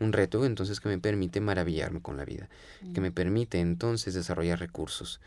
Un 0.00 0.12
reto 0.12 0.44
entonces 0.44 0.80
que 0.80 0.90
me 0.90 0.98
permite 0.98 1.40
maravillarme 1.40 2.02
con 2.02 2.18
la 2.18 2.26
vida, 2.26 2.50
que 2.92 3.00
me 3.00 3.10
permite 3.10 3.60
entonces 3.60 4.12
desarrollar 4.12 4.58
recursos, 4.58 5.18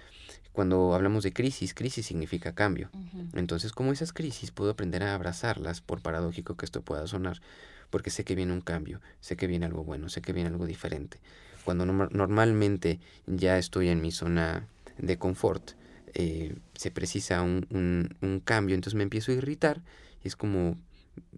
cuando 0.58 0.96
hablamos 0.96 1.24
de 1.24 1.34
crisis, 1.34 1.76
crisis 1.76 2.08
significa 2.08 2.56
cambio. 2.56 2.90
Entonces, 3.36 3.72
como 3.72 3.92
esas 3.92 4.12
crisis, 4.12 4.50
puedo 4.50 4.72
aprender 4.72 5.04
a 5.04 5.14
abrazarlas, 5.14 5.82
por 5.82 6.02
paradójico 6.02 6.58
que 6.58 6.66
esto 6.66 6.82
pueda 6.82 7.06
sonar, 7.06 7.42
porque 7.90 8.10
sé 8.10 8.24
que 8.24 8.36
viene 8.36 8.54
un 8.54 8.62
cambio, 8.62 9.02
sé 9.22 9.36
que 9.36 9.48
viene 9.48 9.66
algo 9.66 9.84
bueno, 9.84 10.10
sé 10.10 10.22
que 10.22 10.34
viene 10.34 10.50
algo 10.50 10.66
diferente. 10.66 11.20
Cuando 11.64 11.86
normalmente 11.86 13.00
ya 13.26 13.58
estoy 13.58 13.90
en 13.90 14.02
mi 14.02 14.12
zona 14.12 14.68
de 14.98 15.18
confort, 15.18 15.72
eh, 16.14 16.56
se 16.74 16.92
precisa 16.92 17.42
un, 17.42 18.16
un, 18.22 18.40
cambio, 18.40 18.76
entonces 18.76 18.96
me 18.96 19.04
empiezo 19.04 19.32
a 19.32 19.36
irritar 19.36 19.82
y 20.24 20.28
es 20.28 20.36
como 20.36 20.78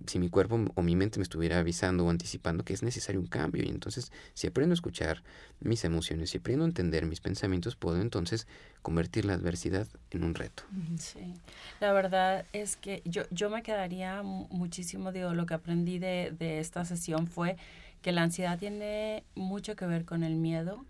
si 0.06 0.20
mi 0.20 0.30
cuerpo 0.30 0.60
o 0.76 0.82
mi 0.82 0.96
mente 0.96 1.20
me 1.20 1.24
estuviera 1.24 1.60
avisando 1.60 2.06
o 2.06 2.10
anticipando 2.10 2.64
que 2.64 2.74
es 2.74 2.84
necesario 2.84 3.20
un 3.20 3.28
cambio. 3.28 3.64
Y 3.64 3.70
entonces, 3.70 4.12
si 4.34 4.48
aprendo 4.48 4.74
a 4.74 4.76
escuchar 4.76 5.24
mis 5.60 5.84
emociones, 5.86 6.32
si 6.32 6.38
aprendo 6.38 6.66
a 6.66 6.68
entender 6.68 7.06
mis 7.06 7.22
pensamientos, 7.22 7.76
puedo 7.76 8.02
entonces 8.02 8.48
convertir 8.82 9.26
la 9.26 9.34
adversidad 9.34 9.88
en 10.12 10.24
un 10.24 10.36
reto. 10.36 10.64
Sí, 10.98 11.34
la 11.80 11.94
verdad 11.94 12.46
es 12.54 12.76
que 12.76 13.02
yo, 13.06 13.24
yo 13.32 13.50
me 13.50 13.64
quedaría 13.64 14.22
muchísimo, 14.24 15.12
digo, 15.12 15.34
lo 15.34 15.46
que 15.46 15.54
aprendí 15.54 16.00
de, 16.00 16.34
de 16.38 16.60
esta 16.60 16.86
sesión 16.86 17.28
fue 17.28 17.58
que 18.02 18.12
la 18.12 18.24
ansiedad 18.24 18.58
tiene 18.58 19.24
mucho 19.36 19.76
que 19.76 19.86
ver 19.86 20.06
con 20.06 20.24
el 20.24 20.36
miedo, 20.36 20.86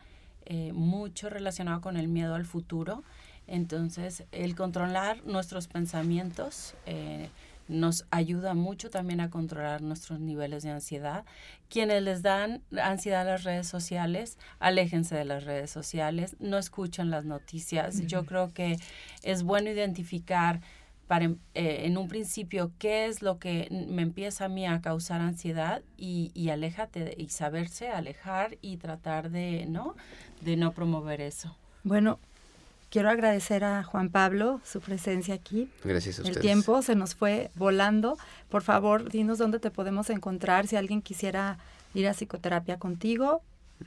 eh, 0.45 0.71
mucho 0.73 1.29
relacionado 1.29 1.81
con 1.81 1.97
el 1.97 2.07
miedo 2.07 2.35
al 2.35 2.45
futuro. 2.45 3.03
Entonces, 3.47 4.23
el 4.31 4.55
controlar 4.55 5.25
nuestros 5.25 5.67
pensamientos, 5.67 6.75
eh, 6.85 7.29
nos 7.69 8.05
ayuda 8.11 8.53
mucho 8.53 8.89
también 8.89 9.21
a 9.21 9.29
controlar 9.29 9.81
nuestros 9.81 10.19
niveles 10.19 10.63
de 10.63 10.71
ansiedad. 10.71 11.23
Quienes 11.69 12.03
les 12.03 12.21
dan 12.21 12.61
ansiedad 12.81 13.21
a 13.21 13.31
las 13.31 13.43
redes 13.43 13.67
sociales, 13.67 14.37
aléjense 14.59 15.15
de 15.15 15.25
las 15.25 15.45
redes 15.45 15.69
sociales, 15.69 16.35
no 16.39 16.57
escuchen 16.57 17.09
las 17.11 17.25
noticias. 17.25 18.05
Yo 18.07 18.25
creo 18.25 18.53
que 18.53 18.77
es 19.23 19.43
bueno 19.43 19.69
identificar 19.69 20.61
para, 21.07 21.25
eh, 21.25 21.37
en 21.85 21.97
un 21.97 22.07
principio 22.07 22.71
qué 22.77 23.05
es 23.05 23.21
lo 23.21 23.39
que 23.39 23.67
me 23.89 24.03
empieza 24.03 24.45
a 24.45 24.49
mí 24.49 24.67
a 24.67 24.81
causar 24.81 25.21
ansiedad 25.21 25.81
y, 25.97 26.31
y 26.35 26.49
aléjate 26.49 27.15
y 27.17 27.29
saberse 27.29 27.89
alejar 27.89 28.57
y 28.61 28.77
tratar 28.77 29.31
de 29.31 29.65
no 29.67 29.95
de 30.41 30.55
no 30.55 30.71
promover 30.71 31.21
eso. 31.21 31.55
Bueno, 31.83 32.19
Quiero 32.89 33.09
agradecer 33.09 33.63
a 33.63 33.83
Juan 33.83 34.09
Pablo 34.09 34.61
su 34.65 34.81
presencia 34.81 35.35
aquí. 35.35 35.69
Gracias 35.83 36.17
a 36.19 36.21
ustedes. 36.23 36.37
El 36.37 36.41
tiempo 36.41 36.81
se 36.81 36.95
nos 36.95 37.13
fue 37.13 37.51
volando. 37.55 38.17
Por 38.49 38.63
favor, 38.63 39.09
dinos 39.09 39.37
dónde 39.37 39.59
te 39.59 39.69
podemos 39.69 40.09
encontrar 40.09 40.65
si 40.65 40.75
alguien 40.75 41.01
quisiera 41.01 41.59
ir 41.93 42.07
a 42.07 42.13
psicoterapia 42.13 42.79
contigo. 42.79 43.43